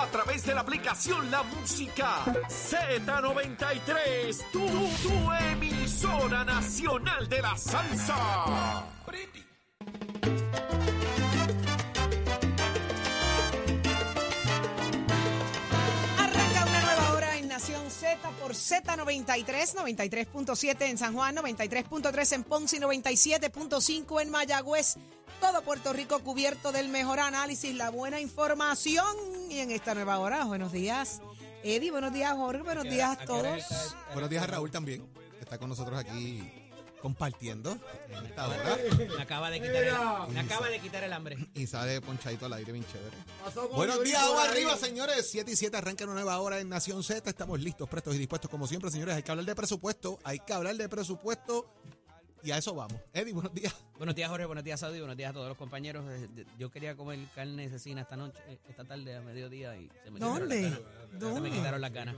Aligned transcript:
A 0.00 0.06
través 0.06 0.46
de 0.46 0.54
la 0.54 0.60
aplicación 0.60 1.28
La 1.28 1.42
Música 1.42 2.22
Z93. 2.24 4.44
Tu, 4.52 4.60
tu 4.60 5.32
emisora 5.52 6.44
nacional 6.44 7.28
de 7.28 7.42
la 7.42 7.56
salsa. 7.56 8.84
Arranca 16.16 16.64
una 16.64 16.80
nueva 16.80 17.12
hora 17.12 17.36
en 17.36 17.48
Nación 17.48 17.90
Z 17.90 18.16
por 18.40 18.52
Z93, 18.52 19.74
93.7 19.74 20.82
en 20.82 20.98
San 20.98 21.14
Juan, 21.14 21.36
93.3 21.36 22.34
en 22.34 22.44
Ponce 22.44 22.76
y 22.76 22.80
97.5 22.80 24.22
en 24.22 24.30
Mayagüez. 24.30 24.96
Todo 25.40 25.62
Puerto 25.62 25.92
Rico 25.92 26.20
cubierto 26.20 26.72
del 26.72 26.88
mejor 26.88 27.20
análisis, 27.20 27.74
la 27.74 27.90
buena 27.90 28.20
información. 28.20 29.06
Y 29.48 29.58
en 29.60 29.70
esta 29.70 29.94
nueva 29.94 30.18
hora, 30.18 30.44
buenos 30.44 30.72
días, 30.72 31.20
Eddie, 31.62 31.90
buenos 31.90 32.12
días, 32.12 32.34
Jorge, 32.34 32.62
buenos 32.62 32.84
días 32.84 33.18
a 33.18 33.24
todos. 33.24 33.62
Buenos 34.12 34.30
días 34.30 34.42
a 34.42 34.46
Raúl 34.46 34.70
también, 34.70 35.06
que 35.38 35.44
está 35.44 35.58
con 35.58 35.68
nosotros 35.68 35.98
aquí 35.98 36.42
compartiendo 37.00 37.78
en 38.08 38.26
esta 38.26 38.48
hora. 38.48 38.78
Me 39.16 39.22
acaba 39.22 39.50
de 39.50 39.60
quitar 39.60 39.84
el, 39.84 40.34
me 40.34 40.40
acaba 40.40 40.68
de 40.68 40.80
quitar 40.80 41.04
el 41.04 41.12
hambre. 41.12 41.36
Y 41.54 41.66
sale 41.66 42.00
ponchadito 42.00 42.46
al 42.46 42.54
aire 42.54 42.72
bien 42.72 42.84
chévere. 42.86 43.16
Buenos 43.74 44.02
días, 44.02 44.22
ahí. 44.22 44.48
arriba, 44.48 44.76
señores. 44.76 45.28
7 45.30 45.50
y 45.50 45.56
7 45.56 45.76
arranca 45.76 46.04
una 46.04 46.14
nueva 46.14 46.38
hora 46.40 46.58
en 46.58 46.68
Nación 46.68 47.02
Z. 47.02 47.30
Estamos 47.30 47.60
listos, 47.60 47.88
prestos 47.88 48.14
y 48.16 48.18
dispuestos 48.18 48.50
como 48.50 48.66
siempre, 48.66 48.90
señores. 48.90 49.14
Hay 49.14 49.22
que 49.22 49.30
hablar 49.30 49.46
de 49.46 49.54
presupuesto, 49.54 50.18
hay 50.24 50.40
que 50.40 50.52
hablar 50.52 50.76
de 50.76 50.88
presupuesto 50.88 51.72
y 52.48 52.50
a 52.50 52.56
eso 52.56 52.74
vamos. 52.74 52.98
Eddie, 53.12 53.34
buenos 53.34 53.52
días. 53.52 53.74
Buenos 53.98 54.14
días, 54.14 54.30
Jorge. 54.30 54.46
Buenos 54.46 54.64
días, 54.64 54.80
Saudi. 54.80 54.98
Buenos 55.00 55.18
días 55.18 55.30
a 55.30 55.32
todos 55.34 55.48
los 55.48 55.58
compañeros. 55.58 56.02
Eh, 56.10 56.28
de- 56.34 56.46
Yo 56.58 56.70
quería 56.70 56.96
comer 56.96 57.18
carne 57.34 57.68
cecina 57.68 58.00
esta 58.00 58.16
noche, 58.16 58.38
eh, 58.48 58.58
esta 58.70 58.84
tarde 58.84 59.14
a 59.16 59.20
mediodía 59.20 59.76
y 59.76 59.90
se 60.02 60.10
me 60.10 60.18
quitaron 60.18 60.38
¿Dónde? 60.40 60.62
las 60.62 60.70
ganas. 60.72 60.80
Se 61.10 61.12
me 61.14 61.18
¿Dónde? 61.18 61.50
quitaron 61.50 61.80
las 61.82 61.92
ganas. 61.92 62.16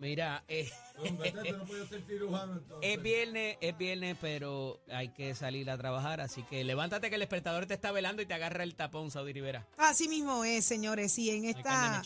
Mira, 0.00 0.42
eh, 0.48 0.68
es 2.82 3.02
viernes, 3.02 3.56
es 3.60 3.78
viernes, 3.78 4.16
pero 4.20 4.80
hay 4.90 5.08
que 5.10 5.34
salir 5.34 5.70
a 5.70 5.76
trabajar, 5.78 6.20
así 6.20 6.42
que 6.44 6.64
levántate 6.64 7.08
que 7.08 7.16
el 7.16 7.20
despertador 7.20 7.66
te 7.66 7.74
está 7.74 7.92
velando 7.92 8.22
y 8.22 8.26
te 8.26 8.34
agarra 8.34 8.62
el 8.64 8.74
tapón, 8.74 9.10
Saudi 9.12 9.32
Rivera. 9.32 9.66
Así 9.76 10.08
mismo 10.08 10.44
es, 10.44 10.64
señores. 10.64 11.16
Y 11.18 11.30
en 11.30 11.44
esta 11.44 12.02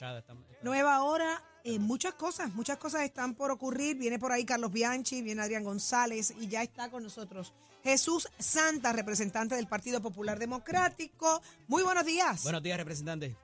nueva 0.63 1.03
hora, 1.05 1.43
eh, 1.65 1.79
muchas 1.79 2.15
cosas, 2.15 2.55
muchas 2.55 2.79
cosas 2.79 3.03
están 3.03 3.35
por 3.35 3.51
ocurrir. 3.51 3.97
Viene 3.97 4.19
por 4.19 4.33
ahí 4.33 4.45
Carlos 4.45 4.73
Bianchi, 4.73 5.23
viene 5.23 5.43
Adrián 5.43 5.65
González 5.65 6.35
y 6.41 6.49
ya 6.49 6.63
está 6.63 6.91
con 6.91 7.03
nosotros 7.03 7.53
Jesús 7.83 8.29
Santa, 8.39 8.93
representante 8.93 9.55
del 9.57 9.67
Partido 9.67 10.01
Popular 10.01 10.39
Democrático. 10.39 11.41
Muy 11.69 11.83
buenos 11.83 12.07
días. 12.07 12.43
Buenos 12.45 12.63
días, 12.63 12.79
representante. 12.79 13.37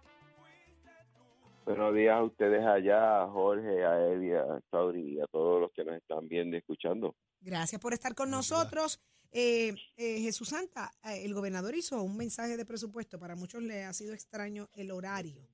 Buenos 1.65 1.95
días 1.95 2.15
a 2.17 2.25
ustedes 2.25 2.65
allá, 2.65 3.25
a 3.25 3.27
Jorge, 3.29 3.85
a 3.85 4.01
Eddie, 4.01 4.39
a 4.39 4.61
Sauri 4.71 5.17
y 5.17 5.21
a 5.21 5.27
todos 5.27 5.61
los 5.61 5.71
que 5.73 5.85
nos 5.85 5.97
están 5.97 6.27
viendo 6.27 6.57
y 6.57 6.61
escuchando. 6.61 7.15
Gracias 7.41 7.81
por 7.81 7.93
estar 7.93 8.15
con 8.15 8.31
nosotros. 8.31 9.01
Eh, 9.31 9.75
eh, 9.97 10.21
Jesús 10.21 10.49
Santa, 10.49 10.91
eh, 11.05 11.25
el 11.25 11.35
gobernador 11.35 11.75
hizo 11.75 12.03
un 12.03 12.17
mensaje 12.17 12.57
de 12.57 12.65
presupuesto. 12.65 13.19
Para 13.19 13.37
muchos 13.37 13.63
le 13.63 13.85
ha 13.85 13.93
sido 13.93 14.15
extraño 14.15 14.71
el 14.75 14.91
horario. 14.91 15.47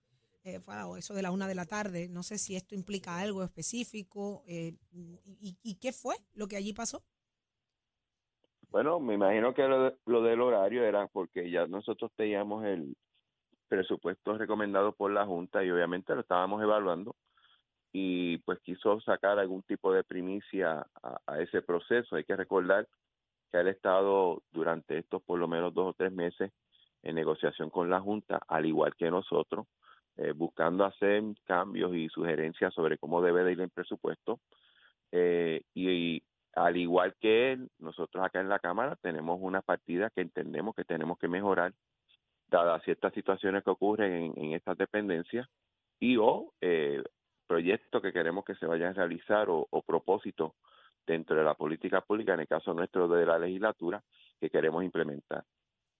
Eh, 0.44 0.60
eso 0.98 1.14
de 1.14 1.22
la 1.22 1.30
una 1.32 1.48
de 1.48 1.54
la 1.54 1.66
tarde. 1.66 2.08
No 2.08 2.22
sé 2.22 2.38
si 2.38 2.56
esto 2.56 2.74
implica 2.74 3.18
algo 3.18 3.42
específico. 3.44 4.44
eh, 4.46 4.74
y, 4.92 5.58
y 5.62 5.76
qué 5.76 5.92
fue 5.92 6.16
lo 6.34 6.48
que 6.48 6.56
allí 6.56 6.72
pasó? 6.74 7.02
Bueno, 8.70 9.00
me 9.00 9.14
imagino 9.14 9.54
que 9.54 9.62
lo, 9.68 9.84
de- 9.84 9.96
lo 10.06 10.22
del 10.22 10.40
horario 10.40 10.84
era 10.84 11.06
porque 11.08 11.50
ya 11.50 11.66
nosotros 11.66 12.10
teníamos 12.16 12.64
el 12.64 12.96
presupuesto 13.68 14.38
recomendado 14.38 14.92
por 14.94 15.10
la 15.12 15.26
Junta 15.26 15.64
y 15.64 15.70
obviamente 15.70 16.14
lo 16.14 16.22
estábamos 16.22 16.62
evaluando 16.62 17.16
y 17.92 18.38
pues 18.40 18.60
quiso 18.60 19.00
sacar 19.02 19.38
algún 19.38 19.62
tipo 19.64 19.92
de 19.92 20.04
primicia 20.04 20.86
a, 21.02 21.18
a 21.26 21.40
ese 21.40 21.62
proceso. 21.62 22.16
Hay 22.16 22.24
que 22.24 22.36
recordar 22.36 22.88
que 23.52 23.60
él 23.60 23.68
ha 23.68 23.72
estado 23.72 24.42
durante 24.52 24.98
estos 24.98 25.22
por 25.24 25.38
lo 25.38 25.48
menos 25.48 25.74
dos 25.74 25.90
o 25.90 25.94
tres 25.94 26.12
meses 26.12 26.52
en 27.02 27.16
negociación 27.16 27.70
con 27.70 27.90
la 27.90 28.00
Junta, 28.00 28.40
al 28.48 28.66
igual 28.66 28.94
que 28.96 29.10
nosotros, 29.10 29.66
eh, 30.16 30.32
buscando 30.32 30.84
hacer 30.84 31.22
cambios 31.44 31.94
y 31.94 32.08
sugerencias 32.08 32.72
sobre 32.72 32.98
cómo 32.98 33.22
debe 33.22 33.44
de 33.44 33.52
ir 33.52 33.60
el 33.60 33.70
presupuesto. 33.70 34.40
Eh, 35.12 35.62
y, 35.74 36.22
al 36.54 36.76
igual 36.76 37.16
que 37.20 37.52
él, 37.52 37.68
nosotros 37.80 38.24
acá 38.24 38.40
en 38.40 38.48
la 38.48 38.60
Cámara 38.60 38.96
tenemos 39.02 39.38
una 39.42 39.60
partida 39.60 40.10
que 40.10 40.20
entendemos 40.20 40.74
que 40.76 40.84
tenemos 40.84 41.18
que 41.18 41.26
mejorar, 41.26 41.72
dadas 42.46 42.82
ciertas 42.84 43.12
situaciones 43.12 43.64
que 43.64 43.70
ocurren 43.70 44.32
en, 44.36 44.52
estas 44.52 44.78
dependencias 44.78 45.48
y 45.98 46.16
o 46.16 46.52
eh, 46.60 47.02
proyectos 47.48 48.00
que 48.00 48.12
queremos 48.12 48.44
que 48.44 48.54
se 48.54 48.66
vayan 48.66 48.90
a 48.90 48.92
realizar 48.92 49.48
o 49.48 49.82
propósitos 49.84 50.52
dentro 51.06 51.36
de 51.36 51.44
la 51.44 51.54
política 51.54 52.00
pública, 52.00 52.34
en 52.34 52.40
el 52.40 52.48
caso 52.48 52.72
nuestro 52.72 53.08
de 53.08 53.26
la 53.26 53.38
legislatura, 53.38 54.02
que 54.40 54.50
queremos 54.50 54.84
implementar. 54.84 55.44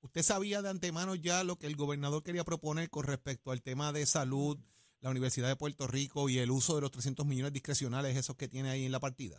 ¿Usted 0.05 0.21
sabía 0.21 0.61
de 0.61 0.69
antemano 0.69 1.15
ya 1.15 1.45
lo 1.45 1.57
que 1.57 1.67
el 1.67 1.77
gobernador 1.77 2.23
quería 2.23 2.45
proponer 2.45 2.91
con 2.91 3.05
respecto 3.05 3.53
al 3.53 3.63
tema 3.63 3.91
de 3.91 4.05
salud, 4.05 4.59
la 5.01 5.09
Universidad 5.09 5.49
de 5.49 5.57
Puerto 5.57 5.87
Rico 5.87 6.29
y 6.29 6.39
el 6.39 6.51
uso 6.51 6.75
de 6.75 6.83
los 6.83 6.91
300 6.91 7.25
millones 7.25 7.55
discrecionales, 7.55 8.15
esos 8.15 8.37
que 8.37 8.47
tiene 8.47 8.69
ahí 8.69 8.85
en 8.85 8.93
la 8.93 9.01
partida? 9.01 9.39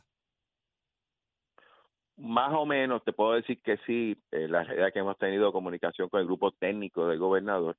Más 2.17 2.51
o 2.55 2.65
menos 2.65 3.03
te 3.03 3.13
puedo 3.13 3.33
decir 3.33 3.61
que 3.61 3.77
sí, 3.85 4.17
eh, 4.31 4.47
la 4.47 4.63
realidad 4.63 4.91
que 4.91 4.99
hemos 4.99 5.19
tenido 5.19 5.51
comunicación 5.51 6.09
con 6.09 6.19
el 6.19 6.25
grupo 6.25 6.51
técnico 6.51 7.07
del 7.07 7.19
gobernador 7.19 7.77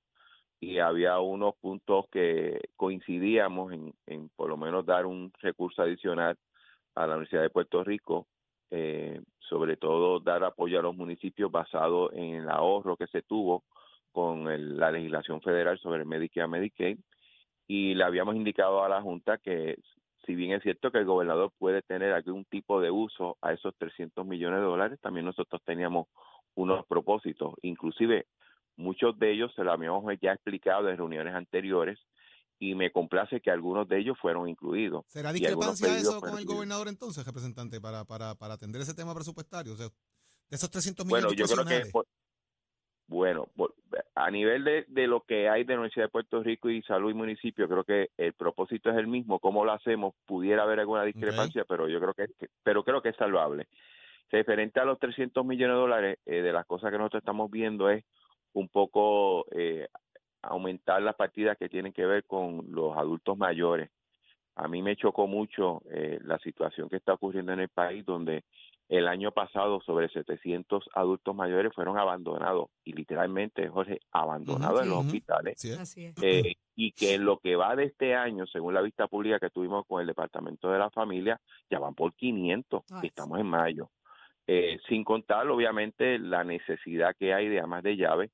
y 0.61 0.79
había 0.79 1.19
unos 1.19 1.57
puntos 1.57 2.07
que 2.13 2.71
coincidíamos 2.77 3.73
en, 3.73 3.95
en 4.07 4.29
por 4.29 4.49
lo 4.49 4.57
menos 4.57 4.87
dar 4.87 5.07
un 5.07 5.33
recurso 5.41 5.83
adicional 5.83 6.39
a 6.95 7.07
la 7.09 7.15
Universidad 7.15 7.43
de 7.43 7.51
Puerto 7.51 7.83
Rico, 7.83 8.29
eh, 8.71 9.21
sobre 9.39 9.77
todo 9.77 10.21
dar 10.21 10.43
apoyo 10.45 10.79
a 10.79 10.83
los 10.83 10.97
municipios 10.97 11.51
basado 11.51 12.13
en 12.13 12.35
el 12.37 12.49
ahorro 12.51 12.97
que 12.97 13.07
se 13.07 13.23
tuvo 13.23 13.65
con 14.13 14.49
el- 14.49 14.79
la 14.79 14.91
legislación 14.91 15.41
federal 15.41 15.79
sobre 15.79 16.01
el 16.01 16.07
Medicare 16.07 16.49
Medicaid. 16.49 16.99
Y 17.69 17.95
le 17.95 18.05
habíamos 18.05 18.37
indicado 18.37 18.83
a 18.83 18.89
la 18.89 19.03
Junta 19.03 19.39
que 19.39 19.77
si 20.25 20.35
bien 20.35 20.53
es 20.53 20.63
cierto 20.63 20.91
que 20.91 20.99
el 20.99 21.05
gobernador 21.05 21.53
puede 21.59 21.83
tener 21.83 22.13
algún 22.13 22.45
tipo 22.47 22.81
de 22.81 22.91
uso 22.91 23.37
a 23.41 23.53
esos 23.53 23.75
300 23.77 24.27
millones 24.27 24.59
de 24.61 24.67
dólares, 24.67 24.99
también 25.01 25.27
nosotros 25.27 25.63
teníamos 25.65 26.09
unos 26.57 26.85
propósitos, 26.87 27.55
inclusive 27.63 28.27
muchos 28.77 29.19
de 29.19 29.31
ellos 29.31 29.53
se 29.55 29.63
los 29.63 29.73
habíamos 29.75 30.05
ya 30.21 30.33
explicado 30.33 30.89
en 30.89 30.97
reuniones 30.97 31.35
anteriores 31.35 31.99
y 32.59 32.75
me 32.75 32.91
complace 32.91 33.41
que 33.41 33.51
algunos 33.51 33.87
de 33.89 33.99
ellos 33.99 34.17
fueron 34.21 34.49
incluidos. 34.49 35.05
¿Será 35.09 35.33
discrepancia 35.33 35.89
eso 35.99 36.21
con 36.21 36.31
el 36.31 36.41
incluidos. 36.41 36.55
gobernador 36.55 36.89
entonces, 36.89 37.25
representante, 37.27 37.81
para, 37.81 38.05
para, 38.05 38.35
para 38.35 38.55
atender 38.55 38.81
ese 38.83 38.95
tema 38.95 39.15
presupuestario? 39.15 39.75
O 39.75 39.77
sea, 39.77 39.87
de 39.89 40.57
esos 40.57 40.71
300 40.71 41.07
Bueno, 41.07 41.29
millones 41.29 41.51
yo 41.51 41.55
creo 41.65 41.67
que 41.85 41.91
por- 41.91 42.07
bueno, 43.09 43.47
por- 43.55 43.75
a 44.17 44.31
nivel 44.31 44.65
de, 44.65 44.85
de 44.89 45.07
lo 45.07 45.21
que 45.23 45.49
hay 45.49 45.63
de 45.65 45.75
la 45.75 45.81
Universidad 45.81 46.07
de 46.07 46.11
Puerto 46.11 46.43
Rico 46.43 46.69
y 46.71 46.83
salud 46.83 47.11
y 47.11 47.15
municipio, 47.15 47.69
creo 47.69 47.85
que 47.85 48.11
el 48.17 48.33
propósito 48.33 48.91
es 48.91 48.97
el 48.97 49.07
mismo. 49.07 49.39
¿Cómo 49.39 49.65
lo 49.65 49.73
hacemos? 49.73 50.15
Pudiera 50.27 50.65
haber 50.65 50.81
alguna 50.81 51.05
discrepancia, 51.05 51.65
pero 51.69 51.89
yo 51.89 52.01
creo 52.01 52.15
que, 52.15 52.27
que- 52.39 52.49
pero 52.65 52.83
creo 52.85 53.03
que 53.03 53.11
es 53.11 53.17
salvable. 53.17 53.69
Referente 54.31 54.81
a 54.81 54.85
los 54.85 54.99
300 54.99 55.47
millones 55.47 55.75
de 55.77 55.81
dólares, 55.81 56.19
eh, 56.27 56.43
de 56.43 56.53
las 56.53 56.67
cosas 56.67 56.91
que 56.91 56.99
nosotros 56.99 57.21
estamos 57.21 57.49
viendo 57.49 57.89
es 57.91 58.05
un 58.55 58.69
poco 58.69 59.47
eh, 59.53 59.87
aumentar 60.43 61.03
las 61.03 61.15
partidas 61.17 61.57
que 61.59 61.69
tienen 61.69 61.93
que 61.93 62.07
ver 62.07 62.25
con 62.25 62.65
los 62.71 62.97
adultos 62.97 63.37
mayores. 63.37 63.91
A 64.55 64.69
mí 64.69 64.83
me 64.83 64.97
chocó 64.97 65.27
mucho 65.27 65.83
eh, 65.91 66.19
la 66.23 66.39
situación 66.39 66.89
que 66.89 66.97
está 66.97 67.13
ocurriendo 67.13 67.53
en 67.53 67.61
el 67.61 67.69
país, 67.69 68.05
donde 68.07 68.45
el 68.89 69.09
año 69.09 69.33
pasado 69.33 69.81
sobre 69.81 70.09
700 70.09 70.89
adultos 70.95 71.35
mayores 71.35 71.75
fueron 71.75 71.99
abandonados, 71.99 72.69
y 72.85 72.93
literalmente, 72.93 73.69
Jorge, 73.69 73.99
abandonados 74.13 74.83
en 74.83 74.89
los 74.89 75.05
hospitales, 75.05 75.55
Sí, 75.59 75.73
¿eh? 75.73 75.77
Así 75.79 76.05
es. 76.07 76.15
eh, 76.23 76.55
y 76.77 76.93
que 76.93 77.15
en 77.15 77.25
lo 77.25 77.39
que 77.39 77.57
va 77.57 77.75
de 77.75 77.85
este 77.85 78.15
año, 78.15 78.47
según 78.47 78.75
la 78.75 78.83
vista 78.83 79.09
pública 79.09 79.41
que 79.41 79.51
tuvimos 79.51 79.85
con 79.87 80.01
el 80.01 80.07
Departamento 80.07 80.71
de 80.71 80.79
la 80.79 80.89
Familia, 80.91 81.41
ya 81.69 81.79
van 81.81 81.95
por 81.95 82.15
500, 82.15 82.85
Ay, 82.93 83.01
y 83.03 83.07
estamos 83.09 83.41
en 83.41 83.47
mayo. 83.47 83.91
Eh, 84.47 84.79
sin 84.89 85.03
contar, 85.03 85.49
obviamente, 85.49 86.19
la 86.21 86.45
necesidad 86.45 87.17
que 87.19 87.35
hay 87.35 87.49
de 87.49 87.61
amas 87.61 87.83
de 87.83 87.97
llave 87.97 88.31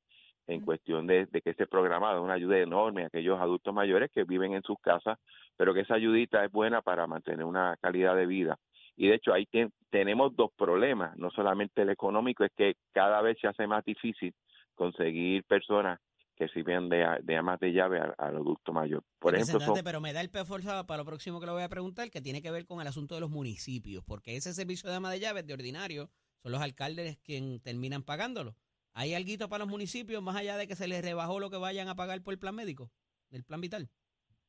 en 0.46 0.60
cuestión 0.64 1.06
de, 1.06 1.26
de 1.26 1.40
que 1.40 1.50
ese 1.50 1.66
programa 1.66 2.12
da 2.12 2.20
una 2.20 2.34
ayuda 2.34 2.58
enorme 2.58 3.04
a 3.04 3.06
aquellos 3.06 3.40
adultos 3.40 3.72
mayores 3.72 4.10
que 4.12 4.24
viven 4.24 4.54
en 4.54 4.62
sus 4.62 4.76
casas, 4.80 5.18
pero 5.56 5.72
que 5.72 5.80
esa 5.80 5.94
ayudita 5.94 6.44
es 6.44 6.50
buena 6.50 6.82
para 6.82 7.06
mantener 7.06 7.44
una 7.44 7.76
calidad 7.80 8.16
de 8.16 8.26
vida. 8.26 8.58
Y 8.96 9.08
de 9.08 9.14
hecho 9.14 9.32
ahí 9.32 9.46
ten- 9.46 9.72
tenemos 9.90 10.34
dos 10.36 10.50
problemas, 10.56 11.16
no 11.16 11.30
solamente 11.30 11.82
el 11.82 11.90
económico, 11.90 12.44
es 12.44 12.50
que 12.56 12.74
cada 12.92 13.22
vez 13.22 13.38
se 13.40 13.48
hace 13.48 13.66
más 13.66 13.84
difícil 13.84 14.34
conseguir 14.74 15.44
personas 15.44 15.98
que 16.34 16.48
sirven 16.48 16.88
de, 16.88 17.06
de 17.22 17.36
amas 17.36 17.60
de 17.60 17.72
llave 17.72 18.00
al, 18.00 18.14
al 18.18 18.36
adulto 18.36 18.72
mayor. 18.72 19.02
Por 19.18 19.34
ejemplo, 19.34 19.60
son- 19.60 19.84
pero 19.84 20.00
me 20.00 20.12
da 20.12 20.20
el 20.22 20.30
pie 20.30 20.44
forzado 20.44 20.86
para 20.86 20.98
lo 20.98 21.04
próximo 21.04 21.38
que 21.40 21.46
le 21.46 21.52
voy 21.52 21.62
a 21.62 21.68
preguntar, 21.68 22.10
que 22.10 22.20
tiene 22.20 22.42
que 22.42 22.50
ver 22.50 22.66
con 22.66 22.80
el 22.80 22.86
asunto 22.88 23.14
de 23.14 23.20
los 23.20 23.30
municipios, 23.30 24.02
porque 24.04 24.36
ese 24.36 24.52
servicio 24.52 24.90
de 24.90 24.96
ama 24.96 25.10
de 25.12 25.20
llaves 25.20 25.46
de 25.46 25.52
ordinario 25.52 26.10
son 26.42 26.52
los 26.52 26.60
alcaldes 26.60 27.18
quienes 27.18 27.62
terminan 27.62 28.02
pagándolo. 28.02 28.56
¿Hay 28.94 29.14
algo 29.14 29.48
para 29.48 29.64
los 29.64 29.68
municipios 29.68 30.22
más 30.22 30.36
allá 30.36 30.56
de 30.56 30.66
que 30.66 30.76
se 30.76 30.86
les 30.86 31.02
rebajó 31.02 31.40
lo 31.40 31.50
que 31.50 31.56
vayan 31.56 31.88
a 31.88 31.94
pagar 31.94 32.22
por 32.22 32.32
el 32.34 32.38
plan 32.38 32.54
médico, 32.54 32.90
del 33.30 33.44
plan 33.44 33.60
vital? 33.60 33.88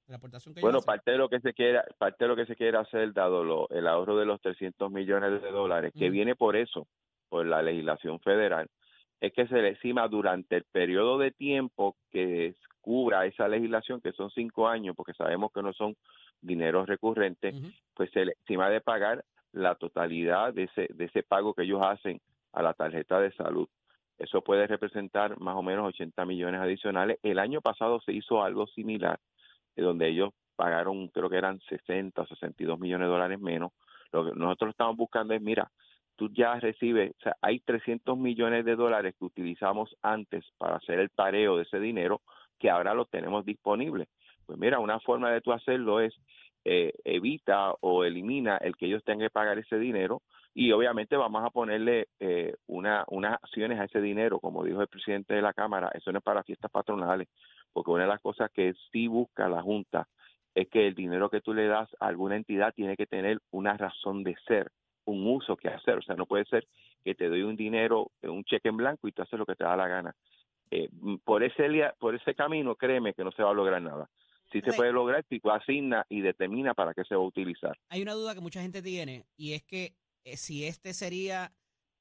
La 0.08 0.18
aportación 0.18 0.54
que 0.54 0.60
Bueno, 0.62 0.82
parte 0.82 1.12
de 1.12 1.18
lo 1.18 1.30
que 1.30 1.40
se 1.40 1.54
quiera, 1.54 1.86
parte 1.98 2.26
de 2.26 2.28
lo 2.28 2.36
que 2.36 2.46
se 2.46 2.56
quiere 2.58 2.78
hacer, 2.78 3.14
dado 3.14 3.44
lo- 3.46 3.70
el 3.70 3.88
ahorro 3.88 4.18
de 4.18 4.26
los 4.26 4.42
300 4.42 4.92
millones 4.92 5.42
de 5.42 5.50
dólares, 5.52 5.94
que 5.98 6.10
viene 6.10 6.36
por 6.36 6.58
eso, 6.58 6.88
por 7.30 7.46
la 7.46 7.62
legislación 7.62 8.20
federal, 8.20 8.70
es 9.22 9.32
que 9.32 9.48
se 9.48 9.62
le 9.62 9.70
estima 9.70 10.08
durante 10.10 10.58
el 10.58 10.66
periodo 10.66 11.18
de 11.18 11.32
tiempo 11.32 11.96
que 12.12 12.54
cubra 12.82 13.26
esa 13.26 13.48
legislación, 13.48 14.02
que 14.02 14.12
son 14.12 14.30
cinco 14.32 14.68
años, 14.68 14.94
porque 14.98 15.14
sabemos 15.14 15.54
que 15.54 15.62
no 15.64 15.72
son 15.72 15.96
dineros 16.42 16.86
recurrentes, 16.88 17.56
pues 17.94 18.12
se 18.12 18.26
le 18.26 18.34
estima 18.34 18.70
de 18.70 18.82
pagar 18.82 19.24
la 19.54 19.76
totalidad 19.76 20.54
de 20.54 20.64
ese, 20.64 20.90
de 20.94 21.06
ese 21.06 21.24
pago 21.24 21.54
que 21.54 21.64
ellos 21.64 21.80
hacen 21.82 22.20
a 22.52 22.62
la 22.62 22.74
tarjeta 22.74 23.22
de 23.22 23.32
salud. 23.32 23.70
Eso 24.18 24.42
puede 24.42 24.68
representar 24.68 25.40
más 25.40 25.56
o 25.56 25.62
menos 25.62 25.88
80 25.88 26.26
millones 26.26 26.62
adicionales. 26.62 27.20
El 27.24 27.40
año 27.40 27.62
pasado 27.62 28.00
se 28.02 28.14
hizo 28.14 28.44
algo 28.44 28.68
similar, 28.68 29.20
eh, 29.76 29.82
donde 29.82 30.08
ellos 30.08 30.32
pagaron, 30.56 31.08
creo 31.08 31.30
que 31.30 31.38
eran 31.38 31.60
60 31.62 32.22
o 32.22 32.28
62 32.28 32.80
millones 32.80 33.08
de 33.08 33.12
dólares 33.12 33.40
menos. 33.40 33.72
Lo 34.12 34.26
que 34.26 34.32
nosotros 34.38 34.72
estamos 34.72 34.96
buscando 34.96 35.34
es, 35.34 35.42
mira, 35.42 35.72
tú 36.16 36.30
ya 36.32 36.60
recibes, 36.60 37.12
o 37.20 37.24
sea, 37.24 37.36
hay 37.42 37.60
300 37.60 38.18
millones 38.18 38.66
de 38.66 38.76
dólares 38.76 39.16
que 39.18 39.26
utilizamos 39.26 39.96
antes 40.02 40.46
para 40.58 40.76
hacer 40.76 41.00
el 41.00 41.10
pareo 41.10 41.58
de 41.58 41.64
ese 41.64 41.80
dinero 41.80 42.22
que 42.60 42.70
ahora 42.70 42.94
lo 42.94 43.06
tenemos 43.06 43.46
disponible. 43.46 44.08
Pues 44.46 44.60
mira, 44.60 44.80
una 44.80 45.00
forma 45.00 45.32
de 45.32 45.42
tú 45.42 45.52
hacerlo 45.52 46.00
es 46.00 46.14
eh, 46.66 46.94
evita 47.04 47.74
o 47.82 48.04
elimina 48.04 48.58
el 48.58 48.76
que 48.78 48.86
ellos 48.86 49.04
tengan 49.04 49.28
que 49.28 49.32
pagar 49.32 49.58
ese 49.58 49.78
dinero 49.78 50.22
y 50.54 50.72
obviamente 50.72 51.16
vamos 51.16 51.44
a 51.44 51.50
ponerle 51.50 52.10
eh, 52.20 52.56
una, 52.68 53.04
unas 53.08 53.34
acciones 53.34 53.80
a 53.80 53.86
ese 53.86 54.02
dinero, 54.02 54.40
como 54.40 54.64
dijo 54.64 54.82
el 54.82 54.88
presidente 54.88 55.34
de 55.34 55.42
la 55.42 55.54
Cámara, 55.54 55.92
eso 55.94 56.12
no 56.12 56.20
es 56.20 56.24
para 56.24 56.44
fiestas 56.44 56.70
patronales, 56.70 57.28
porque 57.72 57.92
una 57.92 58.04
de 58.04 58.10
las 58.10 58.22
cosas 58.22 58.52
que 58.52 58.74
sí 58.92 59.08
busca 59.08 59.50
la 59.50 59.64
Junta 59.64 60.08
es 60.54 60.70
que 60.70 60.88
el 60.88 60.94
dinero 60.94 61.30
que 61.30 61.42
tú 61.42 61.54
le 61.54 61.66
das 61.66 61.90
a 62.00 62.08
alguna 62.08 62.36
entidad 62.36 62.74
tiene 62.76 62.96
que 62.96 63.08
tener 63.08 63.40
una 63.52 63.76
razón 63.76 64.24
de 64.24 64.36
ser, 64.48 64.72
un 65.06 65.26
uso 65.26 65.58
que 65.58 65.70
hacer, 65.70 65.98
o 65.98 66.02
sea, 66.04 66.16
no 66.16 66.28
puede 66.28 66.46
ser 66.46 66.68
que 67.04 67.16
te 67.16 67.28
doy 67.28 67.42
un 67.42 67.56
dinero, 67.56 68.12
un 68.22 68.44
cheque 68.44 68.70
en 68.70 68.78
blanco 68.78 69.08
y 69.08 69.12
tú 69.12 69.24
haces 69.24 69.40
lo 69.40 69.46
que 69.46 69.56
te 69.56 69.64
da 69.64 69.76
la 69.76 69.88
gana. 69.88 70.16
Eh, 70.70 70.90
por 71.24 71.44
ese 71.44 71.68
por 72.00 72.16
ese 72.16 72.36
camino, 72.36 72.76
créeme 72.76 73.14
que 73.14 73.24
no 73.24 73.32
se 73.32 73.44
va 73.44 73.52
a 73.52 73.56
lograr 73.56 73.82
nada. 73.82 74.10
Sí 74.52 74.62
se 74.62 74.74
puede 74.74 74.92
lograr 74.92 75.26
si 75.28 75.40
tú 75.40 75.50
asigna 75.50 76.06
y 76.10 76.22
determina 76.22 76.76
para 76.76 76.94
qué 76.94 77.04
se 77.04 77.16
va 77.16 77.22
a 77.24 77.26
utilizar. 77.26 77.76
Hay 77.90 78.04
una 78.04 78.14
duda 78.14 78.36
que 78.36 78.40
mucha 78.40 78.62
gente 78.62 78.84
tiene 78.84 79.26
y 79.36 79.54
es 79.54 79.64
que 79.64 79.94
eh, 80.24 80.38
si 80.38 80.66
este 80.66 80.94
sería 80.94 81.54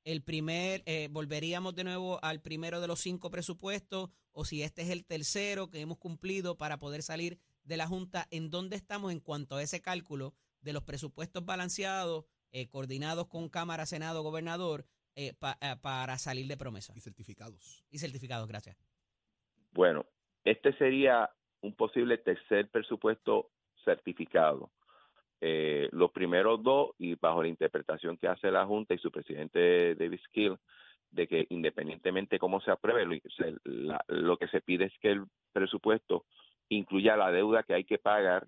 el 0.04 0.22
primer, 0.22 0.82
eh, 0.86 1.08
volveríamos 1.10 1.74
de 1.74 1.84
nuevo 1.84 2.18
al 2.24 2.40
primero 2.40 2.80
de 2.80 2.88
los 2.88 2.98
cinco 3.00 3.30
presupuestos 3.30 4.10
o 4.32 4.44
si 4.44 4.62
este 4.62 4.82
es 4.82 4.90
el 4.90 5.04
tercero 5.04 5.70
que 5.70 5.80
hemos 5.80 5.98
cumplido 5.98 6.56
para 6.56 6.78
poder 6.78 7.02
salir 7.02 7.38
de 7.62 7.76
la 7.76 7.86
Junta, 7.86 8.26
¿en 8.30 8.50
dónde 8.50 8.74
estamos 8.76 9.12
en 9.12 9.20
cuanto 9.20 9.56
a 9.56 9.62
ese 9.62 9.80
cálculo 9.80 10.34
de 10.60 10.72
los 10.72 10.82
presupuestos 10.82 11.44
balanceados, 11.44 12.24
eh, 12.50 12.68
coordinados 12.68 13.28
con 13.28 13.48
Cámara, 13.48 13.86
Senado, 13.86 14.22
Gobernador, 14.22 14.84
eh, 15.14 15.34
pa- 15.34 15.58
eh, 15.60 15.76
para 15.80 16.18
salir 16.18 16.46
de 16.48 16.56
promesa? 16.56 16.92
Y 16.96 17.00
certificados. 17.00 17.84
Y 17.90 17.98
certificados, 17.98 18.48
gracias. 18.48 18.76
Bueno, 19.72 20.04
este 20.44 20.76
sería 20.78 21.30
un 21.60 21.74
posible 21.74 22.18
tercer 22.18 22.68
presupuesto 22.70 23.50
certificado. 23.84 24.70
Eh, 25.44 25.88
los 25.90 26.12
primeros 26.12 26.62
dos, 26.62 26.90
y 26.98 27.16
bajo 27.16 27.42
la 27.42 27.48
interpretación 27.48 28.16
que 28.16 28.28
hace 28.28 28.48
la 28.52 28.64
Junta 28.64 28.94
y 28.94 28.98
su 28.98 29.10
presidente 29.10 29.96
David 29.96 30.20
Skill, 30.28 30.56
de 31.10 31.26
que 31.26 31.46
independientemente 31.50 32.38
cómo 32.38 32.60
se 32.60 32.70
apruebe, 32.70 33.04
lo, 33.04 33.14
se- 33.36 33.56
la- 33.64 34.04
lo 34.06 34.36
que 34.36 34.46
se 34.46 34.60
pide 34.60 34.84
es 34.84 34.92
que 35.00 35.10
el 35.10 35.24
presupuesto 35.52 36.24
incluya 36.68 37.16
la 37.16 37.32
deuda 37.32 37.64
que 37.64 37.74
hay 37.74 37.82
que 37.84 37.98
pagar 37.98 38.46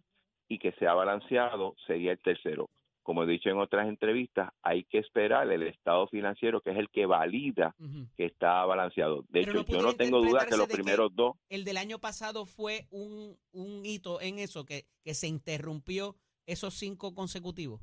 y 0.49 0.61
que 0.61 0.71
sea 0.79 0.95
balanceado, 0.95 1.75
sería 1.85 2.13
el 2.13 2.21
tercero. 2.21 2.71
Como 3.03 3.25
he 3.25 3.27
dicho 3.27 3.51
en 3.51 3.59
otras 3.59 3.87
entrevistas, 3.89 4.51
hay 4.63 4.85
que 4.85 4.99
esperar 4.99 5.51
el 5.51 5.65
estado 5.65 6.07
financiero, 6.07 6.61
que 6.63 6.71
es 6.71 6.77
el 6.79 6.89
que 6.91 7.05
valida 7.07 7.75
que 8.17 8.25
está 8.27 8.65
balanceado. 8.65 9.23
De 9.29 9.41
Pero 9.45 9.61
hecho, 9.61 9.73
no 9.73 9.79
yo 9.81 9.83
no 9.83 9.95
tengo 9.97 10.23
duda 10.23 10.47
que 10.47 10.57
los 10.57 10.69
que- 10.69 10.75
primeros 10.75 11.15
dos 11.15 11.35
el 11.51 11.65
del 11.65 11.77
año 11.77 11.99
pasado 11.99 12.47
fue 12.47 12.87
un, 12.91 13.37
un 13.53 13.85
hito 13.85 14.21
en 14.23 14.39
eso, 14.39 14.65
que, 14.65 14.85
que 15.03 15.13
se 15.13 15.27
interrumpió 15.27 16.15
esos 16.47 16.75
cinco 16.75 17.15
consecutivos. 17.15 17.81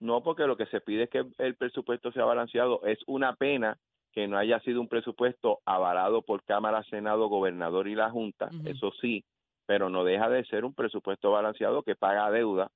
No, 0.00 0.22
porque 0.22 0.46
lo 0.46 0.56
que 0.56 0.66
se 0.66 0.80
pide 0.80 1.04
es 1.04 1.10
que 1.10 1.24
el 1.38 1.56
presupuesto 1.56 2.12
sea 2.12 2.24
balanceado. 2.24 2.84
Es 2.84 2.98
una 3.06 3.34
pena 3.34 3.78
que 4.12 4.28
no 4.28 4.38
haya 4.38 4.60
sido 4.60 4.80
un 4.80 4.88
presupuesto 4.88 5.60
avalado 5.64 6.22
por 6.22 6.42
Cámara, 6.44 6.82
Senado, 6.84 7.28
Gobernador 7.28 7.88
y 7.88 7.94
la 7.94 8.10
Junta, 8.10 8.50
eso 8.64 8.92
sí, 9.00 9.24
pero 9.66 9.90
no 9.90 10.02
deja 10.02 10.28
de 10.28 10.44
ser 10.46 10.64
un 10.64 10.74
presupuesto 10.74 11.30
balanceado 11.30 11.82
que 11.82 11.94
paga 11.94 12.30
deuda 12.30 12.70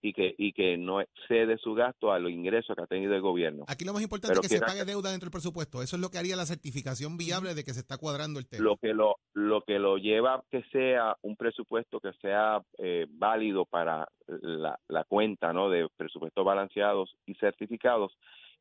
y 0.00 0.12
que 0.12 0.34
y 0.38 0.52
que 0.52 0.76
no 0.76 1.00
excede 1.00 1.58
su 1.58 1.74
gasto 1.74 2.12
a 2.12 2.18
los 2.18 2.30
ingresos 2.30 2.76
que 2.76 2.82
ha 2.82 2.86
tenido 2.86 3.14
el 3.14 3.20
gobierno. 3.20 3.64
Aquí 3.68 3.84
lo 3.84 3.92
más 3.92 4.02
importante 4.02 4.34
Pero 4.34 4.42
es 4.42 4.48
que 4.48 4.58
se 4.58 4.64
pague 4.64 4.84
deuda 4.84 5.10
dentro 5.10 5.26
del 5.26 5.32
presupuesto. 5.32 5.82
Eso 5.82 5.96
es 5.96 6.02
lo 6.02 6.10
que 6.10 6.18
haría 6.18 6.36
la 6.36 6.46
certificación 6.46 7.16
viable 7.16 7.54
de 7.54 7.64
que 7.64 7.74
se 7.74 7.80
está 7.80 7.98
cuadrando 7.98 8.38
el 8.38 8.48
tema. 8.48 8.64
Lo 8.64 8.76
que 8.76 8.94
lo 8.94 9.16
lo 9.34 9.62
que 9.62 9.78
lo 9.78 9.98
lleva 9.98 10.34
a 10.34 10.42
que 10.50 10.62
sea 10.72 11.16
un 11.22 11.36
presupuesto 11.36 12.00
que 12.00 12.12
sea 12.20 12.62
eh, 12.78 13.06
válido 13.10 13.64
para 13.64 14.08
la, 14.26 14.78
la 14.88 15.04
cuenta, 15.04 15.52
¿no? 15.52 15.70
De 15.70 15.88
presupuestos 15.96 16.44
balanceados 16.44 17.14
y 17.26 17.34
certificados 17.34 18.12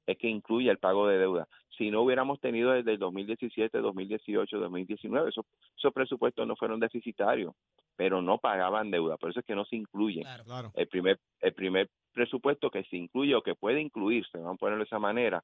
es 0.08 0.18
que 0.18 0.28
incluya 0.28 0.72
el 0.72 0.80
pago 0.80 1.08
de 1.08 1.20
deuda. 1.20 1.48
Si 1.78 1.92
no 1.92 2.02
hubiéramos 2.02 2.40
tenido 2.40 2.72
desde 2.72 2.94
el 2.94 2.98
2017, 3.00 3.78
2018, 3.78 4.58
2019, 4.58 5.30
esos, 5.30 5.46
esos 5.78 5.94
presupuestos 5.94 6.48
no 6.48 6.56
fueron 6.56 6.80
deficitarios, 6.80 7.54
pero 7.96 8.22
no 8.22 8.40
pagaban 8.40 8.90
deuda. 8.90 9.18
Por 9.18 9.30
eso 9.30 9.42
es 9.42 9.46
que 9.46 9.54
no 9.54 9.66
se 9.66 9.76
incluyen. 9.76 10.24
Claro. 10.24 10.44
Claro. 10.46 10.72
El 10.74 10.88
primer, 10.88 11.20
el 11.42 11.54
primer 11.54 11.90
presupuesto 12.14 12.72
que 12.72 12.84
se 12.86 12.98
incluye 12.98 13.36
o 13.36 13.44
que 13.44 13.54
puede 13.54 13.82
incluirse, 13.82 14.38
vamos 14.38 14.56
a 14.56 14.60
ponerlo 14.60 14.84
de 14.84 14.88
esa 14.88 14.98
manera, 14.98 15.44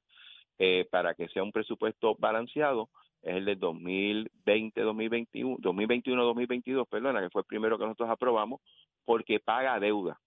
eh, 0.58 0.86
para 0.90 1.14
que 1.14 1.28
sea 1.28 1.42
un 1.42 1.52
presupuesto 1.52 2.16
balanceado, 2.18 2.88
es 3.22 3.36
el 3.36 3.44
de 3.44 3.56
2020, 3.56 4.80
2021, 4.80 5.56
2021, 5.60 6.24
2022, 6.24 6.88
perdona, 6.88 7.20
que 7.22 7.30
fue 7.30 7.42
el 7.42 7.46
primero 7.46 7.78
que 7.78 7.84
nosotros 7.84 8.10
aprobamos, 8.10 8.60
porque 9.04 9.40
paga 9.40 9.78
deuda. 9.78 10.18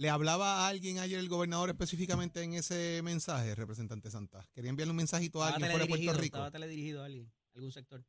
¿Le 0.00 0.10
hablaba 0.10 0.60
a 0.60 0.68
alguien 0.68 0.98
ayer 0.98 1.18
el 1.18 1.28
gobernador 1.28 1.70
específicamente 1.70 2.40
en 2.44 2.52
ese 2.52 3.02
mensaje, 3.02 3.56
representante 3.56 4.10
Santa? 4.10 4.44
Quería 4.54 4.70
enviarle 4.70 4.92
un 4.92 4.98
mensajito 4.98 5.42
a 5.42 5.48
alguien 5.48 5.72
fuera 5.72 5.86
de 5.86 5.88
Puerto 5.88 6.12
Rico. 6.12 6.36
estaba 6.36 6.50
teledirigido 6.52 7.02
a 7.02 7.06
alguien, 7.06 7.26
algún 7.56 7.72
sector. 7.72 8.00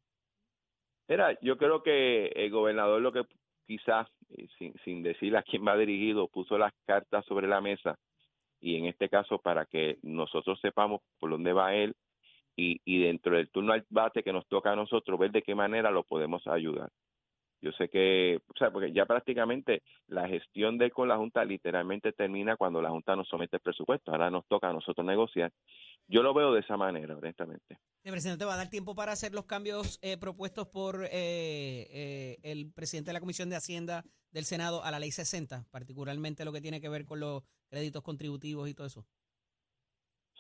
Mira, 1.08 1.36
yo 1.42 1.58
creo 1.58 1.82
que 1.82 2.28
el 2.28 2.52
gobernador 2.52 3.02
lo 3.02 3.12
que 3.12 3.24
quizás, 3.66 4.08
eh, 4.30 4.48
sin, 4.60 4.76
sin 4.86 5.02
decir 5.02 5.36
a 5.36 5.42
quién 5.42 5.66
va 5.66 5.76
dirigido, 5.76 6.28
puso 6.28 6.60
las 6.60 6.74
cartas 6.86 7.26
sobre 7.26 7.48
la 7.48 7.60
mesa 7.60 7.98
y 8.62 8.76
en 8.76 8.86
este 8.86 9.10
caso 9.10 9.40
para 9.40 9.66
que 9.66 9.98
nosotros 10.04 10.60
sepamos 10.62 11.02
por 11.18 11.32
dónde 11.32 11.54
va 11.54 11.74
él 11.74 11.96
y, 12.56 12.80
y 12.86 13.02
dentro 13.02 13.36
del 13.36 13.50
turno 13.50 13.74
al 13.74 13.84
bate 13.90 14.22
que 14.22 14.34
nos 14.34 14.48
toca 14.48 14.74
a 14.74 14.76
nosotros 14.76 15.18
ver 15.18 15.32
de 15.32 15.42
qué 15.42 15.56
manera 15.56 15.90
lo 15.90 16.04
podemos 16.04 16.46
ayudar. 16.46 16.92
Yo 17.62 17.72
sé 17.74 17.90
que, 17.90 18.40
o 18.48 18.58
sea, 18.58 18.72
porque 18.72 18.94
ya 18.94 19.06
prácticamente 19.06 19.84
la 20.08 20.28
gestión 20.28 20.78
de 20.78 20.92
con 20.92 21.08
la 21.08 21.18
Junta 21.18 21.44
literalmente 21.44 22.14
termina 22.14 22.56
cuando 22.56 22.82
la 22.82 22.90
Junta 22.90 23.16
nos 23.16 23.28
somete 23.28 23.58
el 23.58 23.62
presupuesto. 23.62 24.12
Ahora 24.12 24.30
nos 24.30 24.48
toca 24.48 24.70
a 24.70 24.74
nosotros 24.74 25.06
negociar. 25.06 25.52
Yo 26.08 26.24
lo 26.24 26.34
veo 26.34 26.54
de 26.54 26.62
esa 26.62 26.78
manera, 26.78 27.16
honestamente. 27.16 27.78
El 28.04 28.12
presidente 28.12 28.46
va 28.46 28.54
a 28.54 28.58
dar 28.58 28.70
tiempo 28.70 28.96
para 28.96 29.12
hacer 29.12 29.34
los 29.34 29.46
cambios 29.46 30.00
eh, 30.02 30.18
propuestos 30.18 30.68
por 30.68 31.04
eh, 31.04 31.10
eh, 31.12 32.38
el 32.44 32.72
presidente 32.72 33.10
de 33.10 33.14
la 33.14 33.20
Comisión 33.20 33.50
de 33.50 33.58
Hacienda 33.58 34.04
del 34.32 34.46
Senado 34.46 34.84
a 34.84 34.92
la 34.92 35.00
Ley 35.00 35.12
60, 35.12 35.66
particularmente 35.72 36.46
lo 36.46 36.54
que 36.54 36.62
tiene 36.62 36.80
que 36.80 36.90
ver 36.90 37.06
con 37.06 37.20
los 37.20 37.44
créditos 37.70 38.04
contributivos 38.04 38.70
y 38.70 38.74
todo 38.74 38.88
eso. 38.88 39.06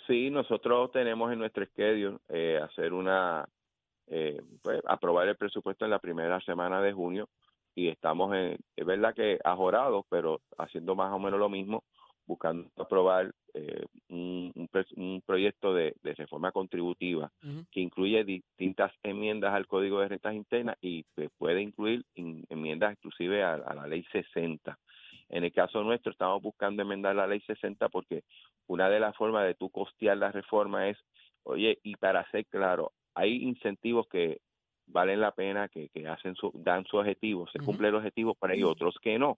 Sí, 0.09 0.31
nosotros 0.31 0.91
tenemos 0.91 1.31
en 1.31 1.37
nuestro 1.37 1.63
schedule 1.67 2.17
eh, 2.29 2.59
hacer 2.59 2.93
una, 2.93 3.47
eh, 4.09 4.41
pues, 4.61 4.81
aprobar 4.85 5.27
el 5.27 5.35
presupuesto 5.37 5.85
en 5.85 5.91
la 5.91 5.99
primera 5.99 6.39
semana 6.41 6.81
de 6.81 6.93
junio 6.93 7.27
y 7.75 7.87
estamos, 7.87 8.33
en, 8.35 8.57
es 8.75 8.85
verdad 8.85 9.13
que 9.13 9.39
ajorados, 9.43 10.05
pero 10.09 10.41
haciendo 10.57 10.95
más 10.95 11.11
o 11.13 11.19
menos 11.19 11.39
lo 11.39 11.49
mismo, 11.49 11.83
buscando 12.25 12.69
aprobar 12.77 13.31
eh, 13.53 13.85
un, 14.09 14.51
un 14.55 14.67
pres- 14.67 14.93
un 14.95 15.21
proyecto 15.25 15.73
de, 15.73 15.95
de 16.03 16.13
reforma 16.13 16.51
contributiva 16.51 17.31
que 17.71 17.79
incluye 17.79 18.23
distintas 18.23 18.91
enmiendas 19.03 19.53
al 19.53 19.65
Código 19.67 19.99
de 19.99 20.09
Rentas 20.09 20.35
Internas 20.35 20.75
y 20.81 21.03
pues, 21.15 21.29
puede 21.37 21.61
incluir 21.61 22.03
in- 22.15 22.45
enmiendas 22.49 22.91
exclusive 22.93 23.43
a, 23.43 23.53
a 23.55 23.73
la 23.73 23.87
Ley 23.87 24.03
60. 24.11 24.77
En 25.29 25.43
el 25.43 25.51
caso 25.51 25.83
nuestro 25.83 26.11
estamos 26.11 26.41
buscando 26.41 26.81
enmendar 26.81 27.15
la 27.15 27.27
Ley 27.27 27.39
60 27.41 27.89
porque 27.89 28.23
una 28.67 28.89
de 28.89 28.99
las 28.99 29.15
formas 29.15 29.45
de 29.45 29.55
tú 29.55 29.69
costear 29.69 30.17
la 30.17 30.31
reforma 30.31 30.87
es, 30.89 30.97
oye, 31.43 31.79
y 31.83 31.95
para 31.95 32.29
ser 32.31 32.45
claro, 32.47 32.91
hay 33.19 33.43
incentivos 33.43 34.07
que 34.07 34.39
valen 34.87 35.19
la 35.19 35.31
pena, 35.31 35.67
que, 35.67 35.89
que 35.89 36.07
hacen 36.07 36.35
su, 36.35 36.51
dan 36.55 36.85
su 36.85 36.97
objetivo, 36.97 37.47
se 37.49 37.59
cumple 37.59 37.89
el 37.89 37.95
objetivo, 37.95 38.35
pero 38.39 38.53
hay 38.53 38.63
otros 38.63 38.95
que 39.01 39.19
no. 39.19 39.37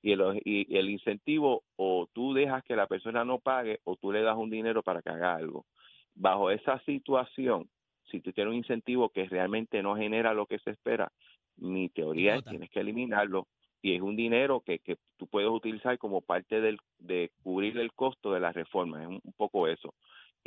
Y 0.00 0.12
el, 0.12 0.40
y 0.44 0.76
el 0.76 0.88
incentivo 0.88 1.64
o 1.76 2.08
tú 2.12 2.32
dejas 2.32 2.62
que 2.62 2.76
la 2.76 2.86
persona 2.86 3.24
no 3.24 3.40
pague 3.40 3.80
o 3.84 3.96
tú 3.96 4.12
le 4.12 4.22
das 4.22 4.36
un 4.36 4.48
dinero 4.48 4.82
para 4.82 5.02
que 5.02 5.10
haga 5.10 5.34
algo. 5.34 5.66
Bajo 6.14 6.50
esa 6.50 6.78
situación, 6.84 7.68
si 8.10 8.20
tú 8.20 8.32
tienes 8.32 8.52
un 8.52 8.58
incentivo 8.58 9.08
que 9.08 9.26
realmente 9.26 9.82
no 9.82 9.96
genera 9.96 10.32
lo 10.32 10.46
que 10.46 10.60
se 10.60 10.70
espera, 10.70 11.10
mi 11.56 11.88
teoría 11.88 12.34
es 12.34 12.38
Nota. 12.42 12.50
tienes 12.50 12.70
que 12.70 12.80
eliminarlo 12.80 13.48
y 13.82 13.94
es 13.94 14.00
un 14.00 14.14
dinero 14.14 14.60
que, 14.60 14.78
que 14.78 14.96
tú 15.16 15.26
puedes 15.26 15.50
utilizar 15.50 15.98
como 15.98 16.20
parte 16.20 16.60
del, 16.60 16.78
de 16.98 17.32
cubrir 17.42 17.76
el 17.78 17.92
costo 17.92 18.32
de 18.32 18.40
la 18.40 18.52
reforma, 18.52 19.02
es 19.02 19.08
un, 19.08 19.20
un 19.22 19.32
poco 19.32 19.66
eso. 19.66 19.94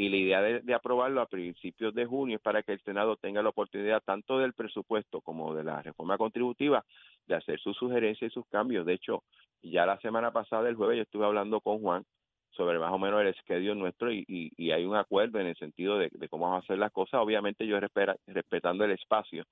Y 0.01 0.09
la 0.09 0.17
idea 0.17 0.41
de, 0.41 0.59
de 0.61 0.73
aprobarlo 0.73 1.21
a 1.21 1.27
principios 1.27 1.93
de 1.93 2.05
junio 2.05 2.37
es 2.37 2.41
para 2.41 2.63
que 2.63 2.71
el 2.73 2.81
Senado 2.81 3.17
tenga 3.17 3.43
la 3.43 3.49
oportunidad 3.49 4.01
tanto 4.03 4.39
del 4.39 4.53
presupuesto 4.53 5.21
como 5.21 5.53
de 5.53 5.63
la 5.63 5.81
reforma 5.81 6.17
contributiva 6.17 6.83
de 7.27 7.35
hacer 7.35 7.59
sus 7.59 7.77
sugerencias 7.77 8.31
y 8.31 8.33
sus 8.33 8.47
cambios. 8.47 8.85
De 8.85 8.93
hecho, 8.93 9.23
ya 9.61 9.85
la 9.85 9.99
semana 9.99 10.31
pasada, 10.31 10.67
el 10.69 10.75
jueves, 10.75 10.97
yo 10.97 11.03
estuve 11.03 11.25
hablando 11.25 11.61
con 11.61 11.79
Juan 11.81 12.03
sobre 12.49 12.79
más 12.79 12.91
o 12.91 12.97
menos 12.97 13.21
el 13.21 13.33
schedule 13.35 13.75
nuestro 13.75 14.11
y, 14.11 14.25
y, 14.27 14.51
y 14.57 14.71
hay 14.71 14.85
un 14.85 14.95
acuerdo 14.95 15.39
en 15.39 15.47
el 15.47 15.55
sentido 15.55 15.97
de, 15.99 16.09
de 16.11 16.27
cómo 16.29 16.45
vamos 16.45 16.63
a 16.63 16.65
hacer 16.65 16.77
las 16.79 16.91
cosas, 16.91 17.21
obviamente 17.21 17.65
yo 17.67 17.79
respeta- 17.79 18.17
respetando 18.27 18.83
el 18.83 18.91
espacio 18.91 19.45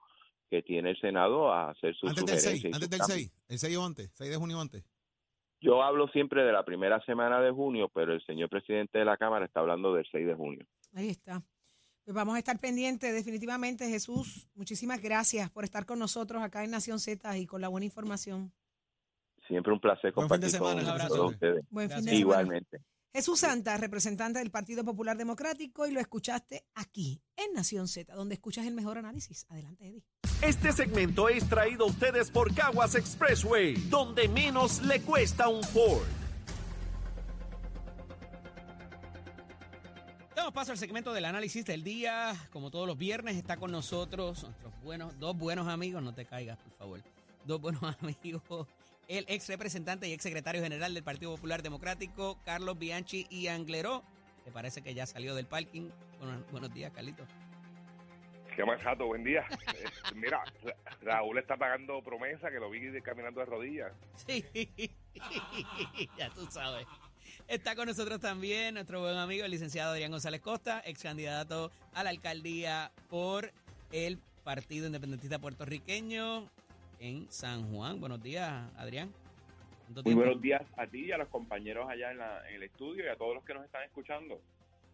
que 0.49 0.63
tiene 0.63 0.89
el 0.89 0.99
Senado 0.99 1.53
a 1.53 1.69
hacer 1.69 1.95
sus 1.95 2.09
Antes 2.09 2.25
del 2.25 2.39
sugerencias. 2.39 2.61
6, 2.61 2.63
y 2.63 2.75
antes 2.75 2.89
del 2.89 2.99
cambios. 2.99 3.17
6, 3.19 3.33
el 3.49 3.59
6 3.59 3.77
o 3.77 3.85
antes, 3.85 4.11
6 4.15 4.29
de 4.31 4.35
junio 4.37 4.59
antes. 4.59 4.83
Yo 5.61 5.83
hablo 5.83 6.07
siempre 6.09 6.43
de 6.43 6.53
la 6.53 6.63
primera 6.63 7.03
semana 7.05 7.41
de 7.41 7.51
junio, 7.51 7.89
pero 7.93 8.13
el 8.13 8.25
señor 8.25 8.49
presidente 8.49 8.99
de 8.99 9.05
la 9.05 9.17
Cámara 9.17 9.45
está 9.45 9.59
hablando 9.59 9.93
del 9.93 10.05
6 10.09 10.25
de 10.25 10.33
junio. 10.33 10.65
Ahí 10.93 11.09
está. 11.09 11.43
Pues 12.05 12.15
vamos 12.15 12.35
a 12.35 12.39
estar 12.39 12.59
pendientes 12.59 13.13
definitivamente, 13.13 13.87
Jesús. 13.87 14.47
Muchísimas 14.55 15.01
gracias 15.01 15.49
por 15.51 15.63
estar 15.63 15.85
con 15.85 15.99
nosotros 15.99 16.41
acá 16.41 16.63
en 16.63 16.71
Nación 16.71 16.99
Z 16.99 17.37
y 17.37 17.45
con 17.45 17.61
la 17.61 17.67
buena 17.67 17.85
información. 17.85 18.51
Siempre 19.47 19.73
un 19.73 19.79
placer 19.79 20.13
Buen 20.13 20.29
fin 20.29 20.39
de 20.39 20.47
compartir 20.47 20.49
semana, 20.49 20.75
con 20.75 20.83
un 20.83 20.89
abrazo. 20.89 21.15
todos 21.15 21.31
ustedes. 21.33 21.65
Buen 21.69 21.89
fin 21.89 22.05
de 22.05 22.17
semana. 22.17 22.59
Jesús 23.11 23.39
Santa, 23.39 23.75
representante 23.77 24.39
del 24.39 24.51
Partido 24.51 24.83
Popular 24.83 25.17
Democrático, 25.17 25.87
y 25.87 25.91
lo 25.91 25.99
escuchaste 25.99 26.65
aquí 26.75 27.21
en 27.35 27.53
Nación 27.53 27.87
Z, 27.87 28.13
donde 28.13 28.35
escuchas 28.35 28.67
el 28.67 28.75
mejor 28.75 28.99
análisis. 28.99 29.45
Adelante, 29.49 29.87
Eddie. 29.87 30.03
Este 30.41 30.71
segmento 30.71 31.27
es 31.27 31.47
traído 31.49 31.85
a 31.85 31.87
ustedes 31.87 32.29
por 32.29 32.53
Caguas 32.53 32.95
Expressway, 32.95 33.73
donde 33.89 34.27
menos 34.27 34.81
le 34.83 35.01
cuesta 35.01 35.47
un 35.47 35.63
Ford. 35.63 36.05
Damos 40.35 40.53
paso 40.53 40.71
al 40.71 40.77
segmento 40.77 41.11
del 41.11 41.25
análisis 41.25 41.65
del 41.65 41.83
día. 41.83 42.33
Como 42.51 42.71
todos 42.71 42.87
los 42.87 42.97
viernes, 42.97 43.35
está 43.35 43.57
con 43.57 43.71
nosotros 43.71 44.43
nuestros 44.43 44.73
buenos, 44.81 45.19
dos 45.19 45.35
buenos 45.35 45.67
amigos. 45.67 46.01
No 46.01 46.13
te 46.13 46.25
caigas, 46.25 46.57
por 46.59 46.73
favor. 46.77 47.03
Dos 47.43 47.59
buenos 47.59 47.81
amigos. 48.01 48.67
El 49.09 49.25
ex 49.27 49.47
representante 49.49 50.07
y 50.07 50.13
ex 50.13 50.21
secretario 50.21 50.61
general 50.61 50.93
del 50.93 51.03
Partido 51.03 51.31
Popular 51.35 51.63
Democrático, 51.63 52.39
Carlos 52.45 52.77
Bianchi 52.77 53.25
y 53.31 53.47
Angleró. 53.47 54.03
Me 54.45 54.51
parece 54.51 54.83
que 54.83 54.93
ya 54.93 55.07
salió 55.07 55.33
del 55.33 55.47
parking. 55.47 55.89
Buenos, 56.19 56.51
buenos 56.51 56.71
días, 56.71 56.91
Carlito. 56.93 57.25
¿Qué 58.55 58.63
más, 58.63 58.79
Jato? 58.83 59.07
Buen 59.07 59.23
día. 59.23 59.45
Eh, 59.75 59.83
mira, 60.15 60.43
Ra- 60.63 60.75
Raúl 61.01 61.39
está 61.39 61.57
pagando 61.57 62.03
promesa, 62.03 62.51
que 62.51 62.59
lo 62.59 62.69
vi 62.69 62.79
caminando 63.01 63.39
de 63.39 63.45
rodillas. 63.47 63.91
Sí, 64.27 64.45
ya 66.17 66.29
tú 66.29 66.45
sabes. 66.51 66.85
Está 67.47 67.75
con 67.75 67.87
nosotros 67.87 68.19
también 68.19 68.75
nuestro 68.75 68.99
buen 69.01 69.17
amigo, 69.17 69.43
el 69.43 69.49
licenciado 69.51 69.91
Adrián 69.91 70.11
González 70.11 70.41
Costa, 70.41 70.83
ex 70.85 71.01
candidato 71.01 71.71
a 71.93 72.03
la 72.03 72.11
alcaldía 72.11 72.91
por 73.09 73.51
el 73.91 74.19
Partido 74.43 74.85
Independentista 74.85 75.39
Puertorriqueño 75.39 76.47
en 76.99 77.29
San 77.31 77.71
Juan. 77.73 77.99
Buenos 77.99 78.21
días, 78.21 78.69
Adrián. 78.77 79.11
¿Cuánto 79.85 80.03
Muy 80.03 80.13
buenos 80.13 80.41
días 80.41 80.61
a 80.77 80.85
ti 80.87 81.05
y 81.05 81.11
a 81.11 81.17
los 81.17 81.29
compañeros 81.29 81.89
allá 81.89 82.11
en, 82.11 82.17
la- 82.19 82.47
en 82.49 82.55
el 82.55 82.63
estudio 82.63 83.05
y 83.05 83.07
a 83.07 83.15
todos 83.15 83.33
los 83.35 83.43
que 83.43 83.53
nos 83.53 83.65
están 83.65 83.83
escuchando. 83.83 84.39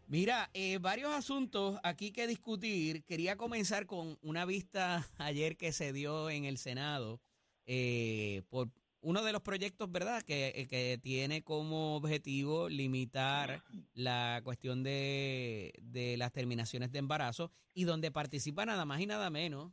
Mira, 0.07 0.50
eh, 0.53 0.77
varios 0.77 1.12
asuntos 1.13 1.79
aquí 1.83 2.12
que 2.12 2.27
discutir. 2.27 3.03
Quería 3.03 3.35
comenzar 3.38 3.85
con 3.88 4.17
una 4.21 4.45
vista 4.45 5.05
ayer 5.17 5.57
que 5.57 5.71
se 5.71 5.91
dio 5.93 6.29
en 6.29 6.45
el 6.45 6.57
Senado 6.57 7.19
eh, 7.65 8.43
por 8.50 8.69
uno 9.01 9.24
de 9.24 9.31
los 9.33 9.41
proyectos, 9.41 9.91
¿verdad?, 9.91 10.24
que, 10.24 10.47
eh, 10.55 10.67
que 10.67 10.97
tiene 11.01 11.43
como 11.43 11.95
objetivo 11.95 12.69
limitar 12.69 13.63
la 13.93 14.41
cuestión 14.43 14.81
de, 14.83 15.74
de 15.79 16.17
las 16.17 16.31
terminaciones 16.31 16.91
de 16.91 17.00
embarazo 17.00 17.51
y 17.74 17.83
donde 17.83 18.09
participa 18.12 18.65
nada 18.65 18.83
más 18.85 19.00
y 19.01 19.05
nada 19.05 19.29
menos 19.29 19.71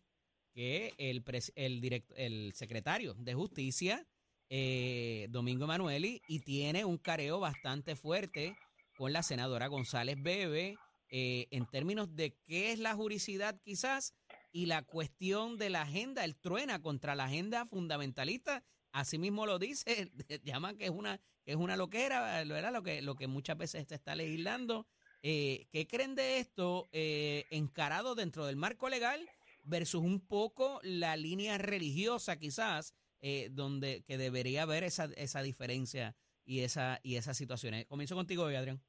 que 0.53 0.93
el, 0.99 1.25
pres- 1.25 1.53
el, 1.57 1.81
direct- 1.81 2.13
el 2.17 2.53
secretario 2.55 3.15
de 3.15 3.35
Justicia, 3.35 4.07
eh, 4.49 5.27
Domingo 5.31 5.65
Emanueli, 5.65 6.21
y 6.29 6.41
tiene 6.41 6.85
un 6.85 6.99
careo 6.99 7.41
bastante 7.41 7.97
fuerte 7.97 8.57
con 8.97 9.13
la 9.13 9.23
senadora 9.23 9.67
González 9.69 10.17
Bebe 10.21 10.77
eh, 11.09 11.47
en 11.51 11.67
términos 11.67 12.15
de 12.15 12.37
qué 12.47 12.73
es 12.73 12.79
la 12.79 12.95
juricidad 12.95 13.59
quizás 13.65 14.15
y 14.53 14.67
la 14.67 14.83
cuestión 14.83 15.57
de 15.57 15.71
la 15.71 15.83
agenda, 15.83 16.25
el 16.25 16.37
truena 16.37 16.81
contra 16.83 17.15
la 17.15 17.25
agenda 17.25 17.67
fundamentalista, 17.67 18.63
así 18.93 19.19
mismo 19.19 19.47
lo 19.47 19.59
dice, 19.59 20.11
llaman 20.45 20.77
que 20.77 20.85
es 20.87 20.91
una 20.91 21.21
que 21.45 21.53
es 21.53 21.57
una 21.57 21.77
loquera, 21.77 22.45
lo 22.45 22.55
era 22.55 22.71
lo 22.71 22.83
que 22.85 23.03
lo 23.03 23.17
que 23.17 23.27
muchas 23.27 23.59
veces 23.59 23.89
se 23.89 23.95
está 23.97 24.15
legislando. 24.15 24.87
Eh, 25.25 25.67
¿Qué 25.73 25.87
creen 25.89 26.15
de 26.15 26.39
esto 26.39 26.89
eh, 26.93 27.47
encarado 27.51 28.15
dentro 28.15 28.47
del 28.47 28.57
marco 28.57 28.89
legal 28.89 29.29
versus 29.63 30.03
un 30.03 30.27
poco 30.27 30.81
la 30.83 31.17
línea 31.17 31.59
religiosa 31.59 32.39
quizás 32.39 32.95
eh, 33.21 33.49
donde 33.51 34.03
que 34.05 34.19
debería 34.19 34.63
haber 34.63 34.85
esa, 34.85 35.09
esa 35.17 35.43
diferencia 35.43 36.17
y 36.45 36.61
esa 36.61 36.99
y 37.03 37.17
esas 37.17 37.37
situaciones? 37.37 37.87
Comienzo 37.87 38.15
contigo 38.15 38.45
Adrián. 38.47 38.81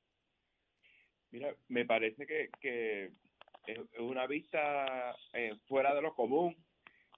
Mira, 1.31 1.55
me 1.67 1.85
parece 1.85 2.25
que, 2.25 2.49
que 2.59 3.11
es 3.67 3.79
una 3.99 4.27
vista 4.27 5.15
eh, 5.33 5.55
fuera 5.67 5.93
de 5.95 6.01
lo 6.01 6.13
común. 6.13 6.55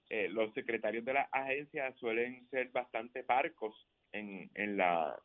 Eh, 0.08 0.28
los 0.28 0.54
secretarios 0.54 1.04
de 1.04 1.14
las 1.14 1.28
agencias 1.32 1.94
suelen 1.98 2.48
ser 2.50 2.68
bastante 2.68 3.24
parcos 3.24 3.74
en, 4.12 4.50
en, 4.54 4.76
la, 4.76 5.18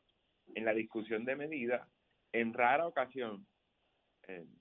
en 0.55 0.65
la 0.65 0.73
discusión 0.73 1.23
de 1.23 1.35
medidas. 1.35 1.87
En 2.31 2.53
rara 2.53 2.87
ocasión 2.87 3.45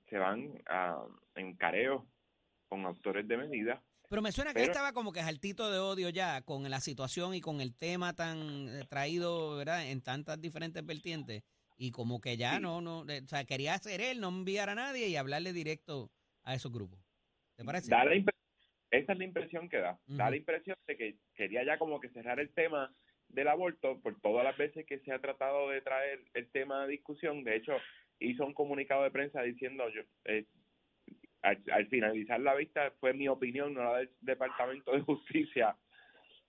se 0.08 0.18
van 0.18 0.60
a, 0.66 1.04
en 1.36 1.54
careo 1.56 2.06
con 2.70 2.86
autores 2.86 3.26
de 3.28 3.36
medidas. 3.36 3.82
Pero 4.08 4.22
me 4.22 4.32
suena 4.32 4.50
que 4.52 4.60
Pero- 4.60 4.72
estaba 4.72 4.92
como 4.92 5.12
que 5.12 5.22
jaltito 5.22 5.70
de 5.70 5.78
odio 5.78 6.08
ya 6.08 6.40
con 6.42 6.68
la 6.70 6.80
situación 6.80 7.34
y 7.34 7.40
con 7.40 7.60
el 7.60 7.74
tema 7.76 8.14
tan 8.14 8.68
eh, 8.68 8.84
traído, 8.88 9.56
¿verdad? 9.56 9.86
En 9.90 10.00
tantas 10.00 10.40
diferentes 10.40 10.84
vertientes. 10.86 11.42
Y 11.76 11.90
como 11.90 12.20
que 12.20 12.36
ya 12.36 12.56
Sí. 12.56 12.60
no, 12.62 12.80
no, 12.80 13.08
eh, 13.08 13.22
o 13.24 13.28
sea, 13.28 13.44
quería 13.44 13.76
ser 13.78 14.00
él, 14.00 14.20
no 14.20 14.28
enviar 14.28 14.68
a 14.70 14.74
nadie 14.74 15.08
y 15.08 15.16
hablarle 15.16 15.52
directo 15.52 16.10
a 16.44 16.54
esos 16.54 16.72
grupos. 16.72 16.98
¿Te 17.56 17.64
parece? 17.64 17.90
Da 17.90 18.04
la 18.04 18.14
esa 18.14 19.12
es 19.12 19.18
la 19.18 19.24
impresión 19.24 19.68
que 19.68 19.78
da. 19.78 20.00
Da 20.06 20.30
la 20.30 20.36
impresión 20.36 20.76
de 20.88 20.96
que 20.96 21.16
quería 21.34 21.64
ya 21.64 21.78
como 21.78 22.00
que 22.00 22.08
cerrar 22.10 22.40
el 22.40 22.50
tema 22.52 22.92
del 23.28 23.46
aborto 23.46 24.00
por 24.00 24.20
todas 24.20 24.42
las 24.42 24.56
veces 24.56 24.84
que 24.86 24.98
se 24.98 25.12
ha 25.12 25.20
tratado 25.20 25.68
de 25.70 25.80
traer 25.80 26.24
el 26.34 26.50
tema 26.50 26.82
a 26.82 26.86
discusión. 26.88 27.44
De 27.44 27.54
hecho, 27.54 27.72
hizo 28.18 28.44
un 28.44 28.52
comunicado 28.54 29.04
de 29.04 29.12
prensa 29.12 29.42
diciendo, 29.42 29.84
yo, 29.90 30.02
eh, 30.24 30.46
al, 31.42 31.62
al 31.72 31.86
finalizar 31.86 32.40
la 32.40 32.54
vista, 32.54 32.92
fue 33.00 33.12
mi 33.14 33.28
opinión, 33.28 33.74
no 33.74 33.84
la 33.84 33.98
del 33.98 34.10
Departamento 34.20 34.92
de 34.92 35.00
Justicia. 35.00 35.76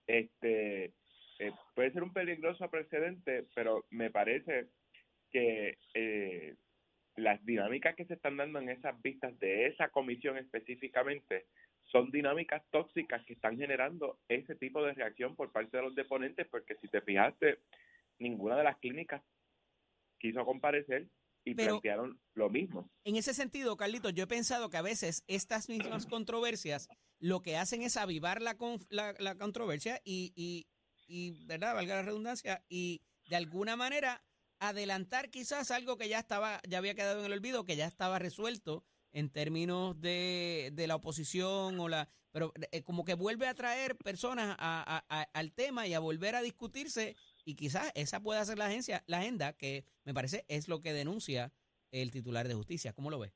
Este 0.06 0.92
eh, 1.38 1.52
puede 1.74 1.92
ser 1.92 2.02
un 2.02 2.12
peligroso 2.12 2.70
precedente, 2.70 3.46
pero 3.54 3.84
me 3.90 4.10
parece 4.10 4.68
que 5.30 5.78
eh, 5.94 6.54
las 7.16 7.44
dinámicas 7.44 7.96
que 7.96 8.04
se 8.04 8.14
están 8.14 8.36
dando 8.36 8.60
en 8.60 8.68
esas 8.68 9.00
vistas 9.02 9.38
de 9.40 9.66
esa 9.66 9.88
comisión 9.88 10.36
específicamente 10.38 11.46
son 11.84 12.10
dinámicas 12.10 12.62
tóxicas 12.70 13.24
que 13.24 13.32
están 13.32 13.58
generando 13.58 14.18
ese 14.28 14.54
tipo 14.54 14.84
de 14.84 14.94
reacción 14.94 15.34
por 15.34 15.50
parte 15.50 15.76
de 15.76 15.82
los 15.82 15.94
deponentes, 15.94 16.46
porque 16.46 16.76
si 16.76 16.88
te 16.88 17.00
fijaste, 17.00 17.58
ninguna 18.18 18.56
de 18.56 18.64
las 18.64 18.78
clínicas 18.78 19.22
quiso 20.18 20.44
comparecer 20.44 21.06
y 21.44 21.54
Pero- 21.54 21.80
plantearon 21.80 22.20
lo 22.34 22.48
mismo. 22.50 22.90
En 23.04 23.16
ese 23.16 23.34
sentido, 23.34 23.76
Carlitos, 23.76 24.14
yo 24.14 24.24
he 24.24 24.28
pensado 24.28 24.70
que 24.70 24.76
a 24.76 24.82
veces 24.82 25.24
estas 25.26 25.68
mismas 25.68 26.06
controversias 26.06 26.88
lo 27.18 27.42
que 27.42 27.56
hacen 27.56 27.82
es 27.82 27.96
avivar 27.96 28.40
la, 28.42 28.56
la, 28.88 29.14
la 29.18 29.34
controversia 29.36 30.00
y, 30.04 30.32
y, 30.36 30.66
y, 31.06 31.44
¿verdad? 31.46 31.74
Valga 31.74 31.96
la 31.96 32.02
redundancia, 32.02 32.64
y 32.68 33.02
de 33.28 33.36
alguna 33.36 33.76
manera 33.76 34.24
adelantar 34.58 35.30
quizás 35.30 35.70
algo 35.70 35.96
que 35.96 36.08
ya 36.08 36.18
estaba, 36.20 36.60
ya 36.68 36.78
había 36.78 36.94
quedado 36.94 37.20
en 37.20 37.26
el 37.26 37.32
olvido, 37.32 37.64
que 37.64 37.76
ya 37.76 37.86
estaba 37.86 38.18
resuelto 38.18 38.84
en 39.12 39.28
términos 39.28 40.00
de, 40.00 40.70
de 40.72 40.86
la 40.86 40.94
oposición 40.96 41.78
o 41.80 41.88
la, 41.88 42.08
pero 42.30 42.52
eh, 42.70 42.82
como 42.82 43.04
que 43.04 43.14
vuelve 43.14 43.46
a 43.46 43.54
traer 43.54 43.96
personas 43.96 44.56
a- 44.58 44.82
a- 44.96 45.04
a- 45.20 45.28
al 45.34 45.52
tema 45.52 45.86
y 45.86 45.94
a 45.94 45.98
volver 46.00 46.34
a 46.34 46.40
discutirse 46.42 47.14
y 47.44 47.56
quizás 47.56 47.90
esa 47.94 48.20
pueda 48.20 48.44
ser 48.44 48.58
la 48.58 48.66
agencia, 48.66 49.02
la 49.06 49.18
agenda 49.18 49.52
que 49.54 49.84
me 50.04 50.14
parece 50.14 50.44
es 50.48 50.68
lo 50.68 50.80
que 50.80 50.92
denuncia 50.92 51.52
el 51.90 52.10
titular 52.10 52.48
de 52.48 52.54
justicia. 52.54 52.92
¿Cómo 52.92 53.10
lo 53.10 53.18
ve? 53.18 53.32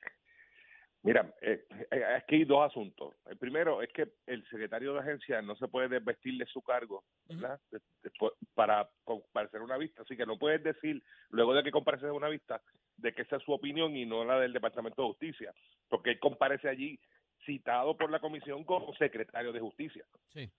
Mira, 1.02 1.32
eh, 1.40 1.64
eh, 1.92 2.04
aquí 2.16 2.36
hay 2.36 2.44
dos 2.44 2.68
asuntos. 2.68 3.14
El 3.26 3.36
primero 3.36 3.80
es 3.80 3.88
que 3.92 4.08
el 4.26 4.42
secretario 4.48 4.92
de 4.92 5.00
agencia 5.00 5.40
no 5.40 5.54
se 5.54 5.68
puede 5.68 5.88
desvestir 5.88 6.36
de 6.36 6.46
su 6.46 6.62
cargo, 6.62 7.04
¿verdad? 7.28 7.60
De- 7.70 7.80
después- 8.02 8.32
para 8.54 8.90
comparecer 9.04 9.62
una 9.62 9.76
vista. 9.76 10.02
Así 10.02 10.16
que 10.16 10.26
no 10.26 10.36
puedes 10.36 10.64
decir, 10.64 11.00
luego 11.28 11.54
de 11.54 11.62
que 11.62 11.70
comparece 11.70 12.06
a 12.06 12.12
una 12.12 12.28
vista, 12.28 12.60
de 12.96 13.12
que 13.14 13.22
esa 13.22 13.36
es 13.36 13.42
su 13.44 13.52
opinión 13.52 13.96
y 13.96 14.04
no 14.04 14.24
la 14.24 14.40
del 14.40 14.52
Departamento 14.52 15.02
de 15.02 15.08
Justicia, 15.08 15.54
porque 15.88 16.10
él 16.10 16.18
comparece 16.18 16.68
allí 16.68 16.98
citado 17.46 17.96
por 17.96 18.10
la 18.10 18.20
comisión 18.20 18.64
como 18.64 18.94
secretario 18.96 19.52
de 19.52 19.60
justicia. 19.60 20.04
Sí. 20.34 20.50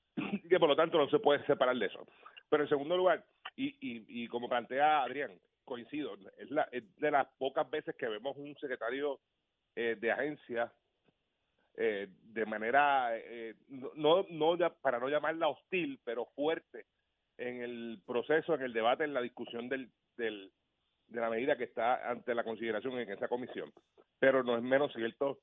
Que 0.50 0.60
por 0.60 0.70
lo 0.70 0.75
tanto 0.75 0.98
no 0.98 1.08
se 1.10 1.20
puede 1.20 1.46
separar 1.46 1.77
de 1.77 1.86
eso. 1.86 2.08
Pero 2.50 2.63
en 2.63 2.70
segundo 2.70 2.98
lugar, 2.98 3.24
y, 3.56 3.67
y, 3.82 4.24
y 4.24 4.27
como 4.27 4.50
plantea 4.50 5.03
Adrián, 5.03 5.32
coincido, 5.65 6.17
es, 6.38 6.50
la, 6.50 6.63
es 6.72 6.84
de 6.98 7.12
las 7.12 7.27
pocas 7.38 7.70
veces 7.70 7.96
que 7.96 8.08
vemos 8.08 8.36
un 8.38 8.56
secretario 8.56 9.20
eh, 9.75 9.98
de 10.00 10.12
agencia 10.12 10.72
eh, 11.75 12.08
de 12.10 12.46
manera, 12.46 13.10
eh, 13.13 13.53
no, 13.67 14.25
no, 14.29 14.58
para 14.82 14.98
no 14.98 15.10
llamarla 15.10 15.50
hostil, 15.50 16.00
pero 16.03 16.25
fuerte 16.36 16.86
en 17.38 17.62
el 17.62 18.00
proceso, 18.08 18.56
en 18.56 18.63
el 18.63 18.74
debate, 18.74 19.03
en 19.03 19.13
la 19.13 19.22
discusión 19.22 19.70
del, 19.70 19.91
del, 20.15 20.51
de 21.08 21.22
la 21.22 21.29
medida 21.29 21.56
que 21.58 21.65
está 21.65 22.10
ante 22.10 22.34
la 22.34 22.44
consideración 22.44 22.98
en 22.98 23.12
esa 23.12 23.27
comisión. 23.27 23.72
Pero 24.17 24.44
no 24.44 24.58
es 24.58 24.63
menos 24.63 24.91
cierto 24.94 25.38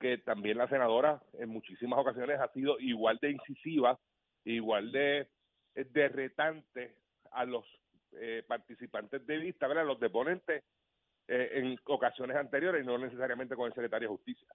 que 0.00 0.18
también 0.18 0.56
la 0.58 0.68
senadora 0.68 1.22
en 1.34 1.50
muchísimas 1.50 2.00
ocasiones 2.00 2.40
ha 2.40 2.48
sido 2.52 2.80
igual 2.80 3.18
de 3.20 3.32
incisiva, 3.32 3.98
igual 4.44 4.90
de, 4.90 5.28
de 5.74 6.08
retante 6.08 6.96
a 7.32 7.44
los 7.44 7.64
eh, 8.12 8.42
participantes 8.46 9.24
de 9.26 9.36
vista, 9.36 9.68
¿verdad? 9.68 9.86
los 9.86 10.00
deponentes 10.00 10.64
eh, 11.28 11.50
en 11.52 11.78
ocasiones 11.84 12.36
anteriores 12.36 12.82
y 12.82 12.86
no 12.86 12.98
necesariamente 12.98 13.54
con 13.54 13.66
el 13.66 13.74
secretario 13.74 14.08
de 14.08 14.16
Justicia. 14.16 14.48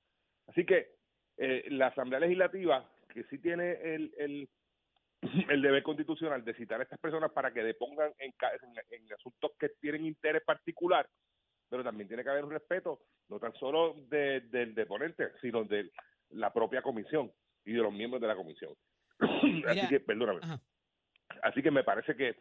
Así 0.47 0.65
que 0.65 0.95
eh, 1.37 1.65
la 1.69 1.87
Asamblea 1.87 2.19
Legislativa, 2.19 2.89
que 3.13 3.23
sí 3.25 3.37
tiene 3.37 3.73
el, 3.81 4.13
el, 4.17 4.49
deber 5.61 5.83
constitucional 5.83 6.43
de 6.43 6.55
citar 6.55 6.79
a 6.79 6.83
estas 6.83 6.99
personas 6.99 7.31
para 7.31 7.53
que 7.53 7.63
depongan 7.63 8.11
en, 8.17 8.33
en, 8.91 9.03
en 9.05 9.13
asuntos 9.13 9.51
que 9.59 9.69
tienen 9.79 10.05
interés 10.05 10.43
particular, 10.43 11.07
pero 11.69 11.83
también 11.83 12.07
tiene 12.07 12.23
que 12.23 12.29
haber 12.29 12.43
un 12.45 12.51
respeto, 12.51 13.01
no 13.29 13.39
tan 13.39 13.53
solo 13.55 13.95
de- 14.09 14.41
del 14.41 14.73
deponente, 14.75 15.31
sino 15.41 15.63
de 15.63 15.91
la 16.31 16.51
propia 16.53 16.81
comisión 16.81 17.31
y 17.65 17.73
de 17.73 17.79
los 17.81 17.93
miembros 17.93 18.21
de 18.21 18.27
la 18.27 18.35
comisión. 18.35 18.73
Así 19.67 19.87
que, 19.89 19.99
perdóname. 19.99 20.39
Ajá. 20.43 20.59
Así 21.43 21.61
que 21.61 21.71
me 21.71 21.83
parece 21.83 22.15
que, 22.15 22.35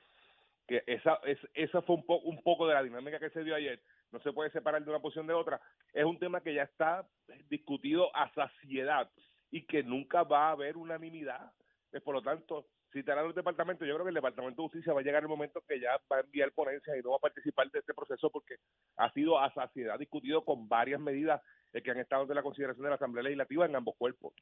que 0.66 0.83
esa, 0.87 1.21
es, 1.25 1.38
esa 1.54 1.83
fue 1.83 1.97
un, 1.97 2.07
po- 2.07 2.21
un 2.21 2.43
poco 2.43 2.66
de 2.66 2.75
la 2.75 2.83
dinámica 2.83 3.19
que 3.19 3.31
se 3.31 3.43
dio 3.45 3.54
ayer. 3.54 3.81
No 4.12 4.21
se 4.21 4.33
puede 4.33 4.50
separar 4.50 4.85
de 4.85 4.90
una 4.90 5.00
posición 5.00 5.26
de 5.26 5.33
otra. 5.35 5.61
Es 5.93 6.04
un 6.04 6.19
tema 6.19 6.40
que 6.40 6.54
ya 6.54 6.62
está 6.64 7.07
discutido 7.49 8.14
a 8.16 8.33
saciedad 8.35 9.11
y 9.50 9.64
que 9.66 9.83
nunca 9.83 10.23
va 10.23 10.49
a 10.49 10.52
haber 10.52 10.76
unanimidad. 10.76 11.52
Por 12.04 12.14
lo 12.14 12.23
tanto, 12.23 12.66
citar 12.95 13.19
a 13.19 13.23
los 13.23 13.35
departamentos, 13.35 13.87
yo 13.87 13.95
creo 13.95 14.05
que 14.05 14.11
el 14.11 14.15
Departamento 14.15 14.63
de 14.63 14.69
Justicia 14.69 14.93
va 14.93 15.01
a 15.01 15.03
llegar 15.03 15.23
el 15.23 15.29
momento 15.29 15.63
que 15.69 15.81
ya 15.81 16.01
va 16.11 16.19
a 16.19 16.21
enviar 16.21 16.53
ponencias 16.53 16.97
y 16.97 17.03
no 17.03 17.11
va 17.11 17.17
a 17.17 17.21
participar 17.21 17.71
de 17.71 17.81
este 17.81 17.93
proceso 17.93 18.31
porque 18.31 18.55
ha 18.97 19.13
sido 19.13 19.39
a 19.39 19.53
saciedad 19.53 19.99
discutido 19.99 20.45
con 20.45 20.69
varias 20.69 21.01
medidas 21.01 21.43
eh, 21.73 21.83
que 21.83 21.91
han 21.91 21.99
estado 21.99 22.25
de 22.25 22.35
la 22.35 22.43
consideración 22.43 22.85
de 22.85 22.91
la 22.91 22.95
Asamblea 22.95 23.25
Legislativa 23.25 23.67
en 23.67 23.77
ambos 23.77 23.97
cuerpos. 23.99 24.33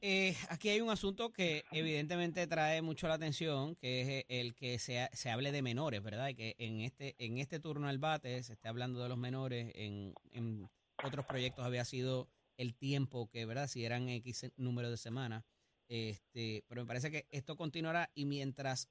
Eh, 0.00 0.34
aquí 0.48 0.70
hay 0.70 0.80
un 0.80 0.90
asunto 0.90 1.32
que 1.32 1.64
evidentemente 1.70 2.48
trae 2.48 2.82
mucho 2.82 3.06
la 3.06 3.14
atención, 3.14 3.76
que 3.76 4.00
es 4.00 4.08
eh, 4.08 4.24
el 4.28 4.54
que 4.56 4.80
se, 4.80 5.08
se 5.12 5.30
hable 5.30 5.52
de 5.52 5.62
menores, 5.62 6.02
¿verdad? 6.02 6.28
Y 6.28 6.34
que 6.34 6.56
en 6.58 6.80
este, 6.80 7.14
en 7.18 7.38
este 7.38 7.60
turno 7.60 7.86
al 7.86 7.98
bate 7.98 8.42
se 8.42 8.54
esté 8.54 8.68
hablando 8.68 9.00
de 9.00 9.08
los 9.08 9.18
menores, 9.18 9.70
en, 9.76 10.14
en 10.32 10.68
otros 11.04 11.24
proyectos 11.26 11.64
había 11.64 11.84
sido 11.84 12.28
el 12.56 12.74
tiempo 12.74 13.28
que, 13.30 13.46
¿verdad? 13.46 13.68
Si 13.68 13.84
eran 13.84 14.08
X 14.08 14.50
número 14.56 14.90
de 14.90 14.96
semanas. 14.96 15.44
Este, 15.92 16.64
pero 16.68 16.80
me 16.80 16.86
parece 16.86 17.10
que 17.10 17.26
esto 17.30 17.54
continuará 17.54 18.10
y 18.14 18.24
mientras, 18.24 18.88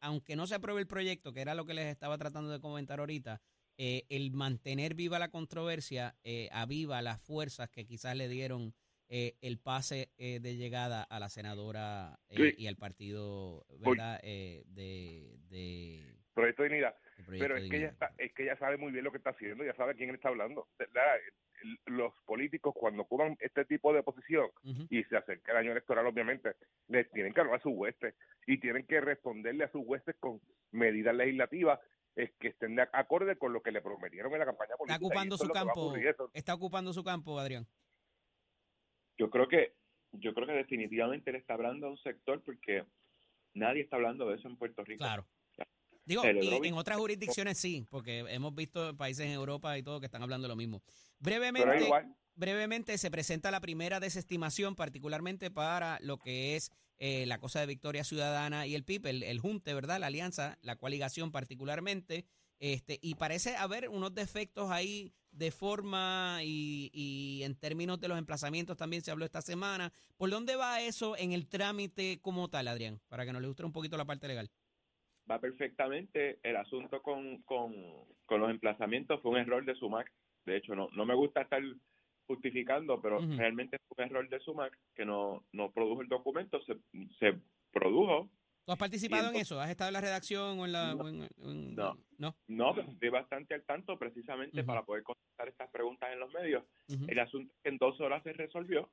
aunque 0.00 0.36
no 0.36 0.46
se 0.46 0.54
apruebe 0.54 0.82
el 0.82 0.86
proyecto, 0.86 1.32
que 1.32 1.40
era 1.40 1.54
lo 1.54 1.64
que 1.64 1.72
les 1.72 1.86
estaba 1.86 2.18
tratando 2.18 2.50
de 2.50 2.60
comentar 2.60 3.00
ahorita, 3.00 3.40
eh, 3.78 4.04
el 4.10 4.32
mantener 4.32 4.92
viva 4.94 5.18
la 5.18 5.30
controversia 5.30 6.14
eh, 6.24 6.50
aviva 6.52 7.00
las 7.00 7.22
fuerzas 7.22 7.70
que 7.70 7.86
quizás 7.86 8.14
le 8.16 8.28
dieron 8.28 8.74
eh, 9.08 9.36
el 9.40 9.58
pase 9.58 10.12
eh, 10.18 10.40
de 10.40 10.56
llegada 10.56 11.02
a 11.02 11.18
la 11.20 11.30
senadora 11.30 12.20
eh, 12.28 12.52
Sí. 12.54 12.62
y 12.64 12.66
al 12.66 12.76
partido, 12.76 13.64
¿verdad? 13.78 14.20
Eh, 14.22 14.62
de, 14.66 15.38
de, 15.48 16.16
Proyecto 16.34 16.64
de 16.64 16.68
Dignidad. 16.68 16.94
Pero 17.28 17.56
es 17.56 17.70
que, 17.70 17.76
ella 17.76 17.88
está, 17.88 18.12
es 18.18 18.32
que 18.34 18.42
ella 18.44 18.56
sabe 18.58 18.76
muy 18.76 18.92
bien 18.92 19.04
lo 19.04 19.10
que 19.10 19.18
está 19.18 19.30
haciendo, 19.30 19.64
ya 19.64 19.74
sabe 19.74 19.94
quién 19.94 20.10
está 20.14 20.28
hablando. 20.28 20.68
La- 20.92 21.18
los 21.86 22.12
políticos 22.26 22.74
cuando 22.76 23.02
ocupan 23.02 23.36
este 23.40 23.64
tipo 23.64 23.92
de 23.94 24.02
posición 24.02 24.50
y 24.90 25.04
se 25.04 25.16
acerca 25.16 25.52
el 25.52 25.58
año 25.58 25.70
electoral, 25.72 26.04
obviamente, 26.06 26.56
les 26.88 27.08
tienen 27.12 27.32
que 27.32 27.40
hablar 27.40 27.56
a 27.56 27.62
sus 27.62 27.72
huestes 27.74 28.14
y 28.46 28.58
tienen 28.58 28.84
que 28.84 29.00
responderle 29.00 29.64
a 29.64 29.70
sus 29.70 29.82
huestes 29.84 30.16
con 30.18 30.40
medidas 30.72 31.14
legislativas 31.14 31.78
eh, 32.16 32.32
que 32.40 32.48
estén 32.48 32.74
de 32.74 32.82
acorde 32.92 33.36
con 33.36 33.52
lo 33.52 33.62
que 33.62 33.70
le 33.70 33.80
prometieron 33.80 34.32
en 34.32 34.40
la 34.40 34.44
campaña 34.46 34.76
política. 34.76 34.94
Está 34.96 35.06
ocupando 35.06 35.36
su 35.38 35.44
es 35.44 35.50
a 35.50 35.52
campo, 35.52 35.94
está 36.34 36.54
ocupando 36.54 36.92
su 36.92 37.04
campo, 37.04 37.38
Adrián. 37.38 37.66
yo 39.18 39.30
creo 39.30 39.48
que 39.48 39.74
yo 40.14 40.34
creo 40.34 40.46
que 40.46 40.52
definitivamente 40.52 41.30
él 41.30 41.36
está 41.36 41.54
hablando 41.54 41.86
a 41.86 41.90
un 41.90 41.96
sector 41.98 42.42
porque 42.42 42.84
nadie 43.54 43.82
está 43.82 43.96
hablando 43.96 44.28
de 44.28 44.36
eso 44.36 44.48
en 44.48 44.56
Puerto 44.56 44.84
Rico. 44.84 44.98
Claro. 45.04 45.26
Digo, 46.04 46.22
y 46.26 46.66
en 46.66 46.74
otras 46.74 46.98
jurisdicciones 46.98 47.58
sí, 47.58 47.86
porque 47.88 48.20
hemos 48.28 48.54
visto 48.54 48.96
países 48.96 49.26
en 49.26 49.32
Europa 49.32 49.78
y 49.78 49.82
todo 49.82 50.00
que 50.00 50.06
están 50.06 50.22
hablando 50.22 50.48
lo 50.48 50.56
mismo. 50.56 50.82
Brevemente, 51.20 51.90
brevemente 52.34 52.98
se 52.98 53.10
presenta 53.10 53.50
la 53.50 53.60
primera 53.60 54.00
desestimación, 54.00 54.74
particularmente 54.74 55.50
para 55.50 55.98
lo 56.00 56.18
que 56.18 56.56
es 56.56 56.72
eh, 56.98 57.26
la 57.26 57.38
cosa 57.38 57.60
de 57.60 57.66
Victoria 57.66 58.04
Ciudadana 58.04 58.66
y 58.66 58.74
el 58.74 58.84
PIB, 58.84 59.06
el, 59.06 59.22
el 59.22 59.38
Junte, 59.38 59.74
¿verdad? 59.74 60.00
La 60.00 60.06
alianza, 60.06 60.58
la 60.62 60.76
coaligación 60.76 61.30
particularmente. 61.30 62.24
Este, 62.58 62.98
y 63.02 63.16
parece 63.16 63.56
haber 63.56 63.88
unos 63.88 64.14
defectos 64.14 64.70
ahí 64.70 65.12
de 65.32 65.50
forma 65.50 66.40
y, 66.44 66.90
y 66.92 67.42
en 67.42 67.56
términos 67.56 67.98
de 67.98 68.06
los 68.06 68.18
emplazamientos 68.18 68.76
también 68.76 69.02
se 69.02 69.10
habló 69.10 69.24
esta 69.24 69.42
semana. 69.42 69.92
¿Por 70.16 70.30
dónde 70.30 70.54
va 70.54 70.80
eso 70.80 71.16
en 71.16 71.32
el 71.32 71.48
trámite 71.48 72.20
como 72.20 72.48
tal, 72.48 72.68
Adrián? 72.68 73.00
Para 73.08 73.24
que 73.24 73.32
nos 73.32 73.42
ilustre 73.42 73.66
un 73.66 73.72
poquito 73.72 73.96
la 73.96 74.04
parte 74.04 74.28
legal. 74.28 74.50
Va 75.30 75.38
perfectamente. 75.40 76.38
El 76.42 76.56
asunto 76.56 77.00
con, 77.02 77.42
con, 77.42 77.72
con 78.26 78.40
los 78.40 78.50
emplazamientos 78.50 79.20
fue 79.22 79.32
un 79.32 79.38
error 79.38 79.64
de 79.64 79.74
SUMAC. 79.74 80.10
De 80.44 80.56
hecho, 80.56 80.74
no, 80.74 80.88
no 80.94 81.06
me 81.06 81.14
gusta 81.14 81.42
estar 81.42 81.62
justificando, 82.26 83.00
pero 83.00 83.18
realmente 83.36 83.76
fue 83.88 84.04
un 84.04 84.10
error 84.10 84.28
de 84.28 84.40
SUMAC 84.40 84.76
que 84.94 85.04
no, 85.04 85.44
no 85.52 85.70
produjo 85.70 86.02
el 86.02 86.08
documento. 86.08 86.60
Se, 86.64 86.76
se 87.18 87.38
produjo, 87.72 88.28
¿Tú 88.64 88.70
has 88.70 88.78
participado 88.78 89.30
en 89.30 89.36
eso? 89.36 89.60
¿Has 89.60 89.70
estado 89.70 89.88
en 89.88 89.94
la 89.94 90.00
redacción 90.00 90.58
o 90.60 90.64
en 90.66 90.72
la...? 90.72 90.94
No. 90.94 91.02
o 91.04 91.08
en- 91.08 91.28
en- 91.38 91.74
No. 91.74 91.98
¿No? 92.18 92.36
no, 92.46 92.74
pero 92.76 92.92
estoy 92.92 93.08
bastante 93.08 93.54
al 93.54 93.64
tanto 93.64 93.98
precisamente 93.98 94.62
para 94.62 94.84
poder 94.84 95.02
contestar 95.02 95.48
estas 95.48 95.68
preguntas 95.70 96.10
en 96.12 96.20
los 96.20 96.32
medios. 96.32 96.64
Ujú. 96.88 97.04
El 97.08 97.18
asunto 97.18 97.52
en 97.64 97.76
dos 97.78 98.00
horas 98.00 98.22
se 98.22 98.32
resolvió 98.32 98.88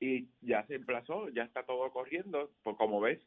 y 0.00 0.28
ya 0.42 0.66
se 0.66 0.74
emplazó, 0.74 1.30
ya 1.30 1.44
está 1.44 1.62
todo 1.64 1.90
corriendo. 1.92 2.50
Pues 2.62 2.76
como 2.76 3.00
ves, 3.00 3.18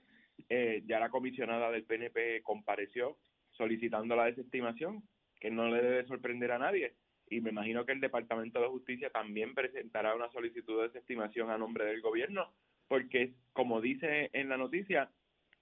eh, 0.50 0.84
ya 0.86 1.00
la 1.00 1.10
comisionada 1.10 1.72
del 1.72 1.84
PNP 1.84 2.42
compareció 2.44 3.18
solicitando 3.52 4.16
la 4.16 4.26
desestimación, 4.26 5.04
que 5.40 5.52
no 5.52 5.68
le 5.70 5.82
debe 5.82 6.06
sorprender 6.06 6.52
a 6.52 6.60
nadie. 6.60 6.94
Y 7.30 7.42
me 7.42 7.52
imagino 7.52 7.86
que 7.86 7.92
el 7.92 8.00
Departamento 8.00 8.62
de 8.62 8.68
Justicia 8.68 9.10
también 9.10 9.54
presentará 9.54 10.16
una 10.16 10.32
solicitud 10.32 10.78
de 10.78 10.88
desestimación 10.88 11.50
a 11.50 11.58
nombre 11.58 11.86
del 11.86 12.02
gobierno, 12.02 12.54
porque 12.88 13.34
como 13.54 13.82
dice 13.82 14.30
en 14.34 14.50
la 14.50 14.58
noticia, 14.58 15.12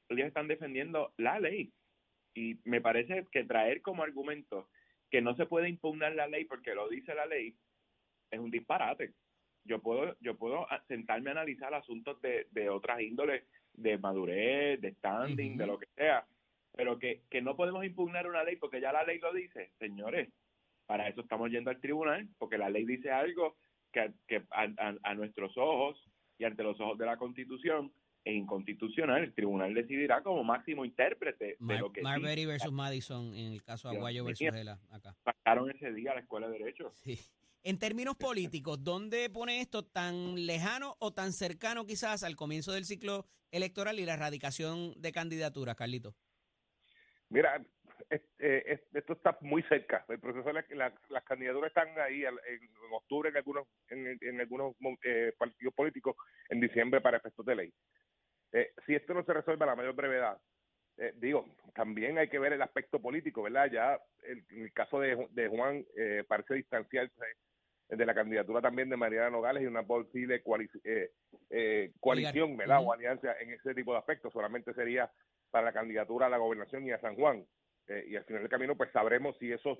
ellos 0.10 0.28
están 0.28 0.48
defendiendo 0.48 1.14
la 1.18 1.40
ley. 1.40 1.74
Y 2.34 2.60
me 2.64 2.82
parece 2.82 3.26
que 3.32 3.44
traer 3.44 3.82
como 3.82 4.04
argumento 4.04 4.70
que 5.10 5.22
no 5.22 5.36
se 5.36 5.46
puede 5.46 5.70
impugnar 5.70 6.14
la 6.14 6.28
ley 6.28 6.46
porque 6.46 6.76
lo 6.76 6.88
dice 6.88 7.16
la 7.16 7.26
ley 7.26 7.56
es 8.32 8.40
un 8.40 8.52
disparate. 8.52 9.14
Yo 9.64 9.82
puedo 9.82 10.16
yo 10.22 10.38
puedo 10.38 10.68
sentarme 10.88 11.30
a 11.30 11.34
analizar 11.34 11.74
asuntos 11.74 12.22
de, 12.22 12.48
de 12.52 12.70
otras 12.70 13.02
índoles, 13.02 13.44
de 13.78 13.98
madurez, 13.98 14.82
de 14.82 14.92
standing, 14.96 15.56
de 15.58 15.66
lo 15.68 15.78
que 15.80 15.88
sea, 15.96 16.26
pero 16.76 17.00
que, 17.00 17.22
que 17.30 17.42
no 17.42 17.56
podemos 17.56 17.86
impugnar 17.86 18.28
una 18.28 18.44
ley 18.44 18.56
porque 18.58 18.82
ya 18.82 18.92
la 18.92 19.04
ley 19.04 19.20
lo 19.20 19.32
dice. 19.34 19.72
Señores, 19.80 20.30
para 20.86 21.08
eso 21.08 21.22
estamos 21.22 21.50
yendo 21.52 21.70
al 21.70 21.80
tribunal, 21.80 22.28
porque 22.38 22.58
la 22.58 22.70
ley 22.70 22.86
dice 22.86 23.12
algo 23.12 23.56
que, 23.92 24.12
que 24.28 24.44
a, 24.52 24.64
a- 24.78 24.96
a 25.04 25.14
nuestros 25.16 25.56
ojos 25.58 26.04
y 26.38 26.44
ante 26.44 26.64
los 26.64 26.80
ojos 26.82 26.98
de 26.98 27.06
la 27.06 27.18
Constitución 27.18 27.92
es 28.26 28.36
inconstitucional. 28.36 29.24
El 29.24 29.34
tribunal 29.34 29.74
decidirá 29.74 30.22
como 30.22 30.44
máximo 30.44 30.84
intérprete 30.84 31.56
de 31.60 31.80
lo 31.80 31.92
que 31.92 32.02
Marbury 32.02 32.46
versus 32.46 32.72
Madison 32.72 33.34
en 33.36 33.54
el 33.54 33.64
caso 33.64 33.90
Aguayo 33.90 34.26
versus 34.26 34.48
acá. 34.92 35.16
sacaron 35.24 35.70
ese 35.72 35.94
día 35.94 36.12
a 36.12 36.16
la 36.16 36.22
Escuela 36.22 36.48
de 36.50 36.58
Derecho. 36.60 36.92
Sí. 36.96 37.18
En 37.64 37.80
términos 37.80 38.16
políticos, 38.16 38.84
¿dónde 38.84 39.30
pone 39.30 39.60
esto 39.62 39.84
tan 39.86 40.46
lejano 40.46 40.96
o 41.00 41.14
tan 41.14 41.34
cercano 41.34 41.86
quizás 41.86 42.24
al 42.24 42.36
comienzo 42.36 42.72
del 42.72 42.86
ciclo 42.86 43.26
electoral 43.52 44.00
y 44.00 44.06
la 44.06 44.14
erradicación 44.14 44.94
de 45.02 45.12
candidaturas, 45.12 45.76
Carlito? 45.76 46.16
Mira, 47.30 47.62
eh, 48.10 48.64
es- 48.68 48.82
esto 48.94 49.14
está 49.14 49.38
muy 49.42 49.64
cerca. 49.64 50.06
El 50.08 50.20
proceso, 50.20 50.54
la- 50.54 50.66
la- 50.70 50.94
las 51.10 51.24
candidaturas 51.26 51.70
están 51.70 51.90
ahí 52.00 52.24
en, 52.24 52.38
octubre 52.92 53.30
en 53.30 53.38
algunos 53.38 53.68
en, 53.90 54.18
en 54.22 54.40
algunos 54.40 54.76
eh, 55.04 55.34
partidos 55.38 55.74
políticos, 55.74 56.16
en 56.50 56.62
diciembre 56.62 57.02
para 57.02 57.18
efectos 57.18 57.46
de 57.46 57.56
ley. 57.56 57.74
Eh, 58.54 58.72
si 58.86 58.96
esto 58.96 59.14
no 59.14 59.26
se 59.26 59.34
resuelve 59.34 59.64
a 59.66 59.68
la 59.68 59.76
mayor 59.76 59.94
brevedad, 59.94 60.40
eh, 60.98 61.14
digo, 61.16 61.46
también 61.76 62.18
hay 62.18 62.30
que 62.30 62.40
ver 62.40 62.54
el 62.54 62.62
aspecto 62.62 63.00
político, 63.00 63.44
¿verdad? 63.44 63.70
Ya 63.72 64.00
el, 64.24 64.44
el 64.50 64.74
caso 64.74 65.00
de, 65.00 65.28
de 65.32 65.48
Juan 65.48 65.86
eh, 65.96 66.24
parece 66.28 66.56
distanciarse 66.56 67.26
de 67.90 68.06
la 68.06 68.14
candidatura 68.14 68.62
también 68.62 68.90
de 68.90 68.98
Mariana 68.98 69.30
Nogales 69.30 69.64
y 69.64 69.66
una 69.66 69.84
posible 69.84 70.44
eh, 70.84 71.12
eh, 71.50 71.92
coalición, 72.00 72.58
¿verdad? 72.58 72.82
O 72.84 72.92
alianza 72.92 73.40
en 73.40 73.52
ese 73.52 73.74
tipo 73.74 73.94
de 73.94 74.00
aspectos. 74.00 74.34
Solamente 74.34 74.74
sería 74.74 75.10
para 75.52 75.68
la 75.68 75.74
candidatura 75.74 76.26
a 76.26 76.30
la 76.30 76.38
gobernación 76.38 76.86
y 76.86 76.92
a 76.92 77.00
San 77.00 77.16
Juan. 77.16 77.46
Eh, 77.88 78.06
y 78.10 78.16
al 78.18 78.26
final 78.26 78.42
del 78.42 78.52
camino, 78.52 78.76
pues 78.76 78.92
sabremos 78.92 79.38
si 79.38 79.52
eso 79.54 79.78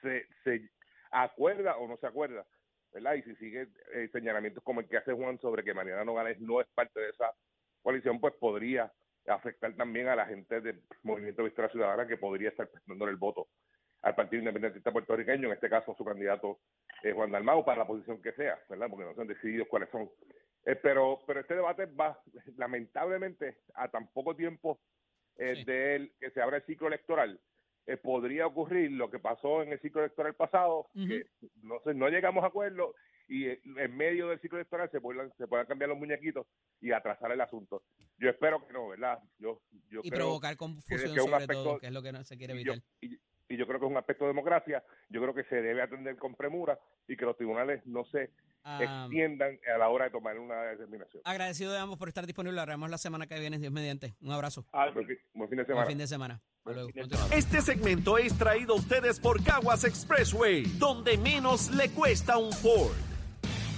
se, 0.00 0.26
se 0.44 0.70
acuerda 1.10 1.76
o 1.78 1.88
no 1.88 1.96
se 1.96 2.06
acuerda, 2.06 2.46
¿verdad? 2.92 3.14
Y 3.14 3.22
si 3.22 3.34
sigue 3.36 3.66
eh, 3.92 4.08
señalamientos 4.12 4.62
como 4.62 4.80
el 4.80 4.88
que 4.88 4.98
hace 4.98 5.12
Juan 5.12 5.40
sobre 5.40 5.64
que 5.64 5.74
Mariana 5.74 6.04
Nogales 6.04 6.38
no 6.40 6.60
es 6.60 6.68
parte 6.68 7.00
de 7.00 7.10
esa 7.10 7.32
coalición, 7.82 8.20
pues 8.20 8.34
podría 8.34 8.92
afectar 9.28 9.74
también 9.74 10.08
a 10.08 10.16
la 10.16 10.26
gente 10.26 10.60
del 10.60 10.82
Movimiento 11.02 11.44
Victoria 11.44 11.70
Ciudadana 11.70 12.06
que 12.06 12.16
podría 12.16 12.50
estar 12.50 12.68
prestando 12.68 13.08
el 13.08 13.16
voto 13.16 13.48
al 14.02 14.14
Partido 14.14 14.40
Independentista 14.40 14.92
Puertorriqueño, 14.92 15.48
en 15.48 15.54
este 15.54 15.68
caso 15.68 15.94
su 15.96 16.04
candidato 16.04 16.60
eh, 17.02 17.12
Juan 17.12 17.30
Dalmau, 17.32 17.64
para 17.64 17.78
la 17.78 17.86
posición 17.86 18.22
que 18.22 18.32
sea, 18.32 18.58
¿verdad? 18.68 18.88
Porque 18.88 19.04
no 19.04 19.14
se 19.14 19.20
han 19.22 19.26
decidido 19.26 19.66
cuáles 19.66 19.88
son. 19.90 20.08
Eh, 20.64 20.76
pero, 20.76 21.20
pero 21.26 21.40
este 21.40 21.54
debate 21.54 21.86
va, 21.86 22.20
lamentablemente, 22.56 23.58
a 23.74 23.88
tan 23.88 24.08
poco 24.12 24.34
tiempo 24.36 24.78
eh, 25.38 25.56
Sí. 25.56 25.64
de 25.64 25.96
él, 25.96 26.12
que 26.20 26.30
se 26.30 26.40
abra 26.40 26.58
el 26.58 26.62
ciclo 26.64 26.88
electoral, 26.88 27.38
eh, 27.86 27.96
podría 27.96 28.46
ocurrir 28.46 28.90
lo 28.92 29.10
que 29.10 29.18
pasó 29.18 29.62
en 29.62 29.72
el 29.72 29.80
ciclo 29.80 30.00
electoral 30.02 30.34
pasado, 30.34 30.88
que 30.94 31.26
no 31.62 31.80
sé, 31.80 31.94
no 31.94 32.08
llegamos 32.08 32.42
a 32.42 32.48
acuerdo 32.48 32.94
y 33.28 33.46
eh, 33.46 33.60
en 33.64 33.96
medio 33.96 34.28
del 34.28 34.40
ciclo 34.40 34.58
electoral 34.58 34.90
se 34.90 35.00
puedan, 35.00 35.32
se 35.36 35.46
puedan 35.46 35.66
cambiar 35.66 35.90
los 35.90 35.98
muñequitos 35.98 36.46
y 36.80 36.92
atrasar 36.92 37.32
el 37.32 37.40
asunto. 37.40 37.82
Yo 38.18 38.30
espero 38.30 38.66
que 38.66 38.72
no, 38.72 38.88
¿verdad? 38.88 39.18
Yo, 39.38 39.60
yo 39.90 40.00
Y 40.02 40.10
creo 40.10 40.26
provocar 40.26 40.56
confusión 40.56 41.00
que 41.14 41.20
sobre 41.20 41.34
aspecto- 41.36 41.64
todo, 41.64 41.78
que 41.78 41.86
es 41.88 41.92
lo 41.92 42.02
que 42.02 42.12
no 42.12 42.22
se 42.24 42.36
quiere 42.36 42.54
y 42.54 42.64
yo, 42.64 42.72
evitar. 42.72 42.88
y- 43.00 43.18
y 43.48 43.56
yo 43.56 43.66
creo 43.66 43.78
que 43.78 43.86
es 43.86 43.92
un 43.92 43.96
aspecto 43.98 44.24
de 44.24 44.28
democracia, 44.30 44.82
yo 45.08 45.20
creo 45.22 45.32
que 45.32 45.44
se 45.44 45.56
debe 45.62 45.80
atender 45.82 46.16
con 46.16 46.34
premura 46.34 46.78
y 47.06 47.16
que 47.16 47.24
los 47.24 47.36
tribunales 47.36 47.80
no 47.86 48.04
se 48.06 48.30
Ah, 48.64 49.04
extiendan 49.06 49.56
a 49.72 49.78
la 49.78 49.88
hora 49.88 50.06
de 50.06 50.10
tomar 50.10 50.36
una 50.38 50.60
determinación. 50.62 51.22
agradecido 51.24 51.72
de 51.72 51.78
ambos 51.78 51.96
por 51.98 52.08
estar 52.08 52.26
disponibles. 52.26 52.56
Lo 52.56 52.62
haremos 52.62 52.90
la 52.90 52.98
semana 52.98 53.28
que 53.28 53.38
viene, 53.38 53.58
Dios 53.60 53.72
mediante. 53.72 54.16
Un 54.20 54.32
abrazo. 54.32 54.66
Buen 54.72 55.06
fin- 55.06 55.18
buen 55.34 55.48
fin 55.48 55.58
de 55.58 55.62
Buen 55.62 55.66
semana. 55.66 55.86
fin 55.86 55.98
de 55.98 56.06
semana. 56.08 56.34
Hasta 56.34 56.62
Buen 56.64 56.86
fin 56.86 56.86
de 56.94 57.00
Continuamos. 57.02 57.32
Este 57.36 57.60
segmento 57.60 58.18
es 58.18 58.36
traído 58.36 58.74
a 58.74 58.76
ustedes 58.78 59.20
por 59.20 59.44
Caguas 59.44 59.84
Expressway, 59.84 60.64
donde 60.80 61.16
menos 61.16 61.70
le 61.70 61.88
cuesta 61.90 62.38
un 62.38 62.52
Ford. 62.52 62.96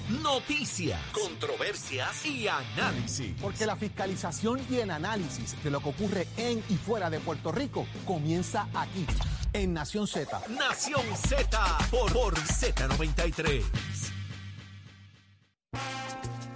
Noticias, 0.09 0.99
controversias 1.12 2.25
y 2.25 2.49
análisis. 2.49 3.37
Porque 3.42 3.66
la 3.66 3.77
fiscalización 3.77 4.59
y 4.71 4.77
el 4.77 4.90
análisis 4.90 5.62
de 5.62 5.71
lo 5.71 5.81
que 5.81 5.90
ocurre 5.90 6.27
en 6.38 6.64
y 6.71 6.77
fuera 6.77 7.11
de 7.11 7.21
Puerto 7.21 7.53
Rico 7.53 7.87
comienza 8.07 8.68
aquí, 8.73 9.07
en 9.53 9.75
Nación 9.75 10.07
Z. 10.07 10.40
Nación 10.49 11.03
Z 11.14 11.79
por, 11.90 12.11
por 12.14 12.35
Z93. 12.37 13.62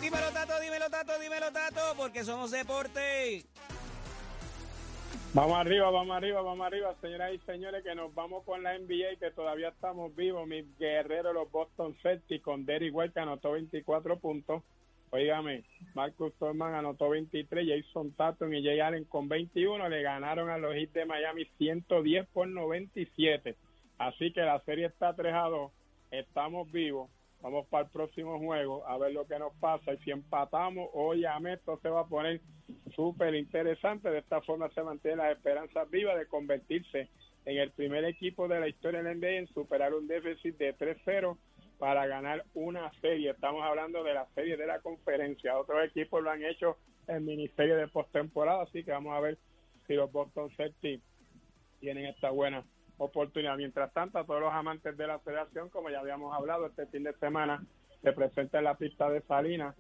Dímelo, 0.01 0.31
Tato, 0.33 0.59
dímelo, 0.59 0.89
Tato, 0.89 1.19
dímelo, 1.19 1.53
Tato, 1.53 1.81
porque 1.99 2.25
somos 2.25 2.51
deporte. 2.53 3.45
Vamos 5.35 5.57
arriba, 5.57 5.91
vamos 5.91 6.15
arriba, 6.15 6.43
vamos 6.43 6.67
arriba, 6.67 6.95
señoras 7.01 7.33
y 7.33 7.39
señores, 7.39 7.83
que 7.83 7.95
nos 7.95 8.15
vamos 8.15 8.45
con 8.45 8.63
la 8.63 8.79
NBA, 8.79 9.17
que 9.19 9.31
todavía 9.31 9.69
estamos 9.71 10.15
vivos. 10.15 10.47
Mis 10.47 10.67
guerreros, 10.79 11.33
los 11.33 11.51
Boston 11.51 11.97
Celtics, 12.03 12.45
con 12.45 12.67
Derrick 12.67 12.95
White, 12.95 13.15
que 13.15 13.21
anotó 13.21 13.53
24 13.53 14.19
puntos. 14.19 14.63
Óigame, 15.09 15.65
Marcus 15.95 16.35
Thorman 16.35 16.75
anotó 16.75 17.09
23, 17.09 17.67
Jason 17.67 18.13
Tatum 18.13 18.53
y 18.53 18.63
Jay 18.63 18.81
Allen 18.81 19.05
con 19.07 19.27
21. 19.27 19.89
Le 19.89 20.03
ganaron 20.03 20.51
a 20.51 20.59
los 20.59 20.75
Heat 20.75 20.93
de 20.93 21.07
Miami 21.07 21.47
110 21.57 22.29
por 22.29 22.47
97. 22.47 23.57
Así 23.97 24.35
que 24.35 24.43
la 24.43 24.61
serie 24.65 24.85
está 24.85 25.17
3 25.17 25.33
a 25.33 25.49
2. 25.49 25.73
Estamos 26.11 26.71
vivos. 26.71 27.09
Vamos 27.43 27.67
para 27.67 27.85
el 27.85 27.91
próximo 27.91 28.39
juego 28.39 28.87
a 28.87 28.97
ver 28.99 29.13
lo 29.13 29.27
que 29.27 29.39
nos 29.39 29.53
pasa. 29.57 29.93
Y 29.93 29.99
si 29.99 30.13
empatamos, 30.13 30.89
óyame, 30.95 31.55
esto 31.55 31.79
se 31.83 31.89
va 31.89 32.03
a 32.03 32.07
poner 32.07 32.41
súper 32.95 33.35
interesante. 33.35 34.11
De 34.11 34.19
esta 34.19 34.41
forma 34.43 34.71
se 34.71 34.83
mantiene 34.83 35.17
la 35.17 35.33
esperanza 35.33 35.85
viva 35.85 36.17
de 36.17 36.27
convertirse 36.27 37.09
en 37.45 37.59
el 37.59 37.73
primer 37.73 38.05
equipo 38.05 38.47
de 38.47 38.61
la 38.61 38.69
historia 38.69 39.03
del 39.03 39.19
NBA 39.19 39.31
en 39.31 39.49
superar 39.49 39.93
un 39.93 40.07
déficit 40.07 40.57
de 40.57 40.77
3-0 40.77 41.37
para 41.79 42.07
ganar 42.07 42.45
una 42.55 42.93
serie. 43.01 43.31
Estamos 43.31 43.65
hablando 43.65 44.05
de 44.05 44.15
la 44.15 44.27
serie 44.37 44.57
de 44.57 44.67
la 44.67 44.79
conferencia. 44.79 45.59
Otros 45.59 45.85
equipos 45.85 46.23
lo 46.23 46.31
han 46.31 46.45
hecho 46.45 46.77
en 47.09 47.25
ministerio 47.25 47.77
de 47.77 47.89
postemporada, 47.89 48.63
así 48.63 48.85
que 48.85 48.93
vamos 48.93 49.15
a 49.15 49.21
ver 49.21 49.37
si 49.89 49.95
los 49.95 50.13
Boston 50.13 50.49
Celtics 50.57 51.03
tienen 51.81 52.07
esta 52.07 52.31
buena 52.31 52.65
oportunidad. 53.05 53.57
Mientras 53.57 53.93
tanto, 53.93 54.19
a 54.19 54.25
todos 54.25 54.41
los 54.41 54.53
amantes 54.53 54.97
de 54.97 55.07
la 55.07 55.19
federación, 55.19 55.69
como 55.71 55.91
ya 55.91 56.01
habíamos 56.01 56.35
hablado, 56.35 56.67
este 56.67 56.87
fin 56.87 57.05
de 57.05 57.13
semana 57.15 57.65
se 58.03 58.13
presenta 58.13 58.59
en 58.59 58.65
la 58.65 58.77
pista 58.77 59.11
de 59.11 59.23
Salinas. 59.23 59.75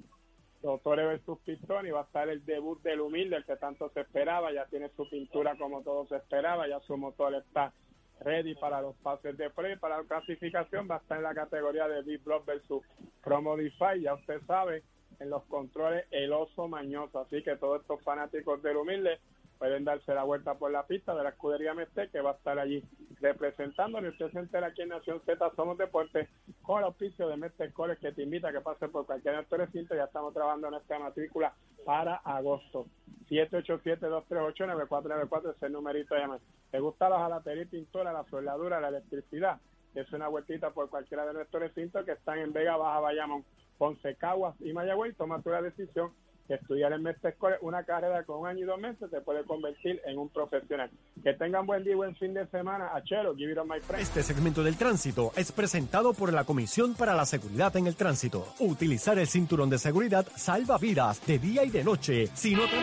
Doctores 0.60 1.06
versus 1.06 1.40
Pistón 1.40 1.86
y 1.86 1.90
va 1.90 2.02
a 2.02 2.04
estar 2.04 2.28
el 2.28 2.44
debut 2.44 2.80
del 2.82 3.00
humilde, 3.00 3.34
el 3.34 3.44
que 3.44 3.56
tanto 3.56 3.90
se 3.90 4.00
esperaba, 4.00 4.52
ya 4.52 4.64
tiene 4.66 4.90
su 4.90 5.08
pintura 5.10 5.56
como 5.56 5.82
todo 5.82 6.06
se 6.06 6.16
esperaba, 6.16 6.68
ya 6.68 6.78
su 6.80 6.96
motor 6.96 7.34
está 7.34 7.72
ready 8.20 8.54
para 8.54 8.80
los 8.80 8.94
pases 8.98 9.36
de 9.36 9.50
pre, 9.50 9.76
para 9.76 9.98
la 9.98 10.04
clasificación, 10.04 10.86
va 10.88 10.96
a 10.96 10.98
estar 10.98 11.18
en 11.18 11.24
la 11.24 11.34
categoría 11.34 11.88
de 11.88 12.02
Big 12.02 12.22
Block 12.22 12.46
versus 12.46 12.84
Pro 13.24 13.42
Modify, 13.42 14.00
ya 14.00 14.14
usted 14.14 14.40
sabe, 14.46 14.84
en 15.18 15.30
los 15.30 15.42
controles 15.46 16.06
el 16.12 16.32
oso 16.32 16.68
mañoso, 16.68 17.18
así 17.18 17.42
que 17.42 17.56
todos 17.56 17.80
estos 17.80 18.00
fanáticos 18.02 18.62
del 18.62 18.76
humilde 18.76 19.18
pueden 19.62 19.84
darse 19.84 20.12
la 20.12 20.24
vuelta 20.24 20.54
por 20.54 20.72
la 20.72 20.88
pista 20.88 21.14
de 21.14 21.22
la 21.22 21.28
escudería 21.28 21.72
Mestre 21.72 22.10
que 22.10 22.20
va 22.20 22.30
a 22.30 22.34
estar 22.34 22.58
allí 22.58 22.82
representándole. 23.20 24.08
Usted 24.08 24.32
se 24.32 24.40
entera 24.40 24.66
aquí 24.66 24.82
en 24.82 24.88
Nación 24.88 25.22
Z 25.24 25.52
Somos 25.54 25.78
Deportes 25.78 26.28
con 26.62 26.80
el 26.80 26.86
auspicio 26.86 27.28
de 27.28 27.36
Mestre 27.36 27.72
College 27.72 28.00
que 28.00 28.10
te 28.10 28.24
invita 28.24 28.48
a 28.48 28.52
que 28.52 28.60
pase 28.60 28.88
por 28.88 29.06
cualquier 29.06 29.34
de 29.34 29.36
nuestros 29.36 29.60
recintos. 29.60 29.96
Ya 29.96 30.02
estamos 30.02 30.34
trabajando 30.34 30.66
en 30.66 30.74
esta 30.74 30.98
matrícula 30.98 31.54
para 31.84 32.16
agosto. 32.16 32.88
787-238-9494 33.30 35.54
es 35.54 35.62
el 35.62 35.72
numerito 35.74 36.16
de 36.16 36.22
llamar. 36.22 36.40
¿Te 36.72 36.80
gusta 36.80 37.08
la 37.08 37.20
jalatería 37.20 37.62
y 37.62 37.66
pintura, 37.66 38.12
la 38.12 38.24
soldadura, 38.24 38.80
la 38.80 38.88
electricidad? 38.88 39.60
Es 39.94 40.12
una 40.12 40.26
vueltita 40.26 40.70
por 40.70 40.90
cualquiera 40.90 41.24
de 41.24 41.34
nuestros 41.34 41.62
recintos 41.62 42.04
que 42.04 42.10
están 42.10 42.40
en 42.40 42.52
Vega 42.52 42.76
Baja, 42.76 42.98
Bayamón, 42.98 43.44
Ponce, 43.78 44.16
Caguas 44.16 44.56
y 44.58 44.72
Mayagüey. 44.72 45.12
Toma 45.12 45.40
tu 45.40 45.50
decisión 45.50 46.10
que 46.46 46.54
estudiar 46.54 46.92
en 46.92 47.02
Mestre 47.02 47.34
College, 47.34 47.60
una 47.62 47.84
carrera 47.84 48.24
con 48.24 48.40
un 48.40 48.46
año 48.46 48.60
y 48.60 48.64
dos 48.64 48.80
meses, 48.80 49.10
te 49.10 49.20
puede 49.20 49.44
convertir 49.44 50.00
en 50.04 50.18
un 50.18 50.28
profesional. 50.28 50.90
Que 51.22 51.34
tengan 51.34 51.66
buen 51.66 51.84
día 51.84 51.92
y 51.92 51.96
buen 51.96 52.16
fin 52.16 52.34
de 52.34 52.46
semana. 52.48 52.90
Achero, 52.94 53.34
give 53.34 53.52
it 53.52 53.58
on 53.58 53.68
my 53.68 53.80
friend. 53.80 54.02
Este 54.02 54.22
segmento 54.22 54.62
del 54.62 54.76
tránsito 54.76 55.32
es 55.36 55.52
presentado 55.52 56.14
por 56.14 56.32
la 56.32 56.44
Comisión 56.44 56.94
para 56.94 57.14
la 57.14 57.26
Seguridad 57.26 57.76
en 57.76 57.86
el 57.86 57.96
Tránsito. 57.96 58.46
Utilizar 58.60 59.18
el 59.18 59.26
cinturón 59.26 59.70
de 59.70 59.78
seguridad 59.78 60.26
salva 60.36 60.78
vidas 60.78 61.24
de 61.26 61.38
día 61.38 61.64
y 61.64 61.70
de 61.70 61.84
noche. 61.84 62.26
Si 62.34 62.54
no 62.54 62.62
te 62.68 62.80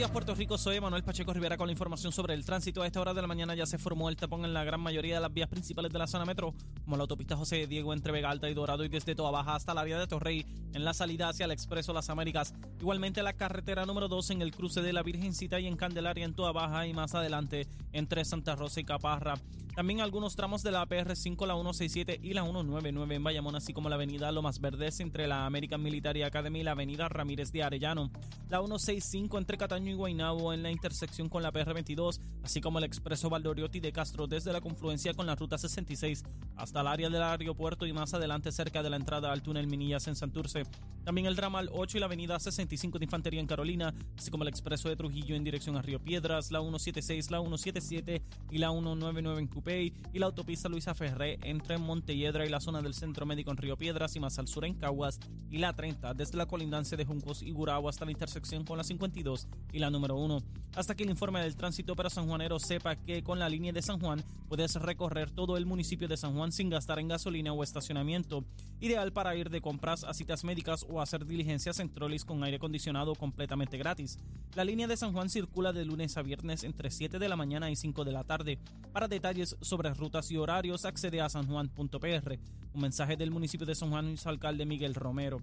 días, 0.00 0.10
Puerto 0.12 0.34
Rico. 0.34 0.56
Soy 0.56 0.80
Manuel 0.80 1.04
Pacheco 1.04 1.34
Rivera 1.34 1.58
con 1.58 1.66
la 1.66 1.72
información 1.72 2.10
sobre 2.10 2.32
el 2.32 2.42
tránsito. 2.42 2.80
A 2.80 2.86
esta 2.86 3.02
hora 3.02 3.12
de 3.12 3.20
la 3.20 3.26
mañana 3.26 3.54
ya 3.54 3.66
se 3.66 3.76
formó 3.76 4.08
el 4.08 4.16
tapón 4.16 4.46
en 4.46 4.54
la 4.54 4.64
gran 4.64 4.80
mayoría 4.80 5.16
de 5.16 5.20
las 5.20 5.30
vías 5.30 5.50
principales 5.50 5.92
de 5.92 5.98
la 5.98 6.06
zona 6.06 6.24
metro, 6.24 6.54
como 6.84 6.96
la 6.96 7.02
autopista 7.02 7.36
José 7.36 7.66
Diego 7.66 7.92
entre 7.92 8.10
Vega 8.10 8.30
Alta 8.30 8.48
y 8.48 8.54
Dorado 8.54 8.82
y 8.82 8.88
desde 8.88 9.14
Toa 9.14 9.30
Baja 9.30 9.56
hasta 9.56 9.72
el 9.72 9.78
área 9.78 9.98
de 9.98 10.06
Torrey 10.06 10.46
en 10.72 10.84
la 10.86 10.94
salida 10.94 11.28
hacia 11.28 11.44
el 11.44 11.50
Expreso 11.50 11.92
Las 11.92 12.08
Américas. 12.08 12.54
Igualmente 12.80 13.22
la 13.22 13.34
carretera 13.34 13.84
número 13.84 14.08
2 14.08 14.30
en 14.30 14.40
el 14.40 14.52
cruce 14.52 14.80
de 14.80 14.94
la 14.94 15.02
Virgencita 15.02 15.60
y 15.60 15.66
en 15.66 15.76
Candelaria 15.76 16.24
en 16.24 16.32
Toa 16.32 16.52
Baja 16.52 16.86
y 16.86 16.94
más 16.94 17.14
adelante 17.14 17.66
entre 17.92 18.24
Santa 18.24 18.56
Rosa 18.56 18.80
y 18.80 18.84
Caparra. 18.84 19.34
También 19.74 20.00
algunos 20.00 20.34
tramos 20.34 20.62
de 20.62 20.72
la 20.72 20.86
PR5, 20.86 21.46
la 21.46 21.54
167 21.54 22.20
y 22.22 22.34
la 22.34 22.42
199 22.42 23.14
en 23.14 23.24
Bayamón, 23.24 23.54
así 23.54 23.72
como 23.72 23.88
la 23.88 23.94
avenida 23.94 24.32
Lomas 24.32 24.60
Verdes 24.60 24.98
entre 25.00 25.28
la 25.28 25.46
American 25.46 25.82
Military 25.82 26.22
Academy 26.22 26.60
y 26.60 26.62
la 26.64 26.72
avenida 26.72 27.08
Ramírez 27.08 27.52
de 27.52 27.62
Arellano. 27.62 28.10
La 28.48 28.58
165 28.58 29.38
entre 29.38 29.56
Cataño 29.56 29.89
y 29.90 29.94
Guaynabo 29.94 30.52
en 30.52 30.62
la 30.62 30.70
intersección 30.70 31.28
con 31.28 31.42
la 31.42 31.52
PR22, 31.52 32.20
así 32.42 32.60
como 32.60 32.78
el 32.78 32.84
expreso 32.84 33.28
Valdoriotti 33.28 33.80
de 33.80 33.92
Castro 33.92 34.26
desde 34.26 34.52
la 34.52 34.60
confluencia 34.60 35.14
con 35.14 35.26
la 35.26 35.34
ruta 35.34 35.58
66 35.58 36.24
hasta 36.56 36.80
el 36.80 36.86
área 36.86 37.10
del 37.10 37.22
aeropuerto 37.22 37.86
y 37.86 37.92
más 37.92 38.14
adelante 38.14 38.52
cerca 38.52 38.82
de 38.82 38.90
la 38.90 38.96
entrada 38.96 39.32
al 39.32 39.42
túnel 39.42 39.66
Minillas 39.66 40.06
en 40.08 40.16
Santurce. 40.16 40.64
También 41.04 41.26
el 41.26 41.36
ramal 41.36 41.70
8 41.72 41.96
y 41.96 42.00
la 42.00 42.06
avenida 42.06 42.38
65 42.38 42.98
de 42.98 43.06
Infantería 43.06 43.40
en 43.40 43.46
Carolina, 43.46 43.94
así 44.18 44.30
como 44.30 44.44
el 44.44 44.48
expreso 44.48 44.88
de 44.88 44.96
Trujillo 44.96 45.34
en 45.34 45.44
dirección 45.44 45.76
a 45.76 45.82
Río 45.82 45.98
Piedras, 45.98 46.52
la 46.52 46.60
176, 46.60 47.30
la 47.30 47.38
177 47.38 48.22
y 48.50 48.58
la 48.58 48.70
199 48.70 49.40
en 49.40 49.46
Cupey 49.46 49.92
y 50.12 50.18
la 50.18 50.26
autopista 50.26 50.68
Luisa 50.68 50.94
Ferré 50.94 51.38
entre 51.42 51.78
Montelledra 51.78 52.44
y 52.44 52.50
la 52.50 52.60
zona 52.60 52.82
del 52.82 52.94
Centro 52.94 53.24
Médico 53.24 53.50
en 53.50 53.56
Río 53.56 53.76
Piedras 53.76 54.14
y 54.16 54.20
más 54.20 54.38
al 54.38 54.46
sur 54.46 54.64
en 54.64 54.74
Caguas 54.74 55.18
y 55.50 55.58
la 55.58 55.74
30 55.74 56.14
desde 56.14 56.36
la 56.36 56.46
colindancia 56.46 56.96
de 56.96 57.06
Juncos 57.06 57.42
y 57.42 57.50
Gurabo 57.50 57.88
hasta 57.88 58.04
la 58.04 58.12
intersección 58.12 58.64
con 58.64 58.76
la 58.76 58.84
52 58.84 59.48
y 59.72 59.78
la 59.78 59.90
número 59.90 60.16
1. 60.16 60.42
Hasta 60.76 60.94
que 60.94 61.02
el 61.02 61.10
informe 61.10 61.40
del 61.40 61.56
tránsito 61.56 61.96
para 61.96 62.10
sanjuanero 62.10 62.60
sepa 62.60 62.94
que 62.94 63.24
con 63.24 63.40
la 63.40 63.48
línea 63.48 63.72
de 63.72 63.82
San 63.82 63.98
Juan 63.98 64.22
puedes 64.48 64.76
recorrer 64.76 65.30
todo 65.30 65.56
el 65.56 65.66
municipio 65.66 66.06
de 66.06 66.16
San 66.16 66.34
Juan 66.34 66.52
sin 66.52 66.70
gastar 66.70 67.00
en 67.00 67.08
gasolina 67.08 67.52
o 67.52 67.64
estacionamiento, 67.64 68.44
ideal 68.80 69.12
para 69.12 69.34
ir 69.34 69.50
de 69.50 69.60
compras 69.60 70.04
a 70.04 70.14
citas 70.14 70.44
médicas 70.44 70.86
o 70.88 71.00
hacer 71.00 71.26
diligencias 71.26 71.80
en 71.80 71.92
trolis 71.92 72.24
con 72.24 72.44
aire 72.44 72.58
acondicionado 72.58 73.14
completamente 73.16 73.78
gratis. 73.78 74.18
La 74.54 74.64
línea 74.64 74.86
de 74.86 74.96
San 74.96 75.12
Juan 75.12 75.28
circula 75.28 75.72
de 75.72 75.84
lunes 75.84 76.16
a 76.16 76.22
viernes 76.22 76.62
entre 76.62 76.90
7 76.90 77.18
de 77.18 77.28
la 77.28 77.36
mañana 77.36 77.70
y 77.70 77.76
5 77.76 78.04
de 78.04 78.12
la 78.12 78.24
tarde. 78.24 78.58
Para 78.92 79.08
detalles 79.08 79.56
sobre 79.60 79.92
rutas 79.94 80.30
y 80.30 80.36
horarios, 80.36 80.84
accede 80.84 81.20
a 81.20 81.28
sanjuan.pr. 81.28 82.38
Un 82.74 82.80
mensaje 82.80 83.16
del 83.16 83.32
municipio 83.32 83.66
de 83.66 83.74
San 83.74 83.90
Juan 83.90 84.10
y 84.10 84.16
su 84.16 84.28
alcalde 84.28 84.66
Miguel 84.66 84.94
Romero. 84.94 85.40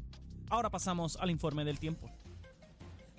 Ahora 0.49 0.69
pasamos 0.69 1.17
al 1.17 1.31
informe 1.31 1.65
del 1.65 1.79
tiempo. 1.79 2.09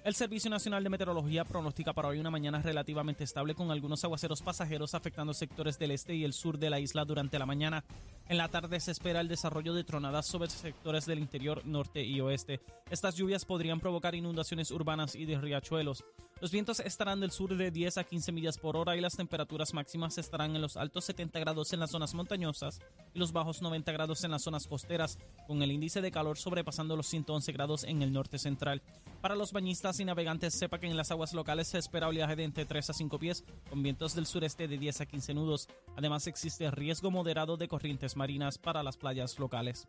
El 0.08 0.14
Servicio 0.14 0.48
Nacional 0.48 0.82
de 0.82 0.88
Meteorología 0.88 1.44
pronostica 1.44 1.92
para 1.92 2.08
hoy 2.08 2.18
una 2.18 2.30
mañana 2.30 2.62
relativamente 2.62 3.24
estable 3.24 3.54
con 3.54 3.70
algunos 3.70 4.02
aguaceros 4.04 4.40
pasajeros 4.40 4.94
afectando 4.94 5.34
sectores 5.34 5.78
del 5.78 5.90
este 5.90 6.14
y 6.14 6.24
el 6.24 6.32
sur 6.32 6.58
de 6.58 6.70
la 6.70 6.80
isla 6.80 7.04
durante 7.04 7.38
la 7.38 7.44
mañana. 7.44 7.84
En 8.26 8.38
la 8.38 8.48
tarde 8.48 8.80
se 8.80 8.92
espera 8.92 9.20
el 9.20 9.28
desarrollo 9.28 9.74
de 9.74 9.84
tronadas 9.84 10.24
sobre 10.24 10.48
sectores 10.48 11.04
del 11.04 11.18
interior 11.18 11.60
norte 11.66 12.02
y 12.02 12.22
oeste. 12.22 12.62
Estas 12.90 13.16
lluvias 13.16 13.44
podrían 13.44 13.80
provocar 13.80 14.14
inundaciones 14.14 14.70
urbanas 14.70 15.14
y 15.14 15.26
de 15.26 15.38
riachuelos. 15.38 16.02
Los 16.40 16.52
vientos 16.52 16.78
estarán 16.78 17.18
del 17.18 17.32
sur 17.32 17.56
de 17.56 17.72
10 17.72 17.98
a 17.98 18.04
15 18.04 18.30
millas 18.30 18.58
por 18.58 18.76
hora 18.76 18.96
y 18.96 19.00
las 19.00 19.16
temperaturas 19.16 19.74
máximas 19.74 20.18
estarán 20.18 20.54
en 20.54 20.62
los 20.62 20.76
altos 20.76 21.04
70 21.06 21.36
grados 21.40 21.72
en 21.72 21.80
las 21.80 21.90
zonas 21.90 22.14
montañosas 22.14 22.78
y 23.12 23.18
los 23.18 23.32
bajos 23.32 23.60
90 23.60 23.90
grados 23.90 24.22
en 24.22 24.30
las 24.30 24.42
zonas 24.42 24.68
costeras, 24.68 25.18
con 25.48 25.62
el 25.62 25.72
índice 25.72 26.00
de 26.00 26.12
calor 26.12 26.38
sobrepasando 26.38 26.94
los 26.94 27.08
111 27.08 27.50
grados 27.50 27.82
en 27.82 28.02
el 28.02 28.12
norte 28.12 28.38
central. 28.38 28.82
Para 29.20 29.34
los 29.34 29.52
bañistas 29.52 29.98
y 29.98 30.04
navegantes, 30.04 30.54
sepa 30.54 30.78
que 30.78 30.86
en 30.86 30.96
las 30.96 31.10
aguas 31.10 31.34
locales 31.34 31.66
se 31.66 31.78
espera 31.78 32.06
oleaje 32.06 32.36
de 32.36 32.44
entre 32.44 32.66
3 32.66 32.90
a 32.90 32.92
5 32.92 33.18
pies, 33.18 33.44
con 33.68 33.82
vientos 33.82 34.14
del 34.14 34.26
sureste 34.26 34.68
de 34.68 34.78
10 34.78 35.00
a 35.00 35.06
15 35.06 35.34
nudos. 35.34 35.66
Además, 35.96 36.28
existe 36.28 36.70
riesgo 36.70 37.10
moderado 37.10 37.56
de 37.56 37.66
corrientes 37.66 38.16
marinas 38.16 38.58
para 38.58 38.84
las 38.84 38.96
playas 38.96 39.40
locales. 39.40 39.88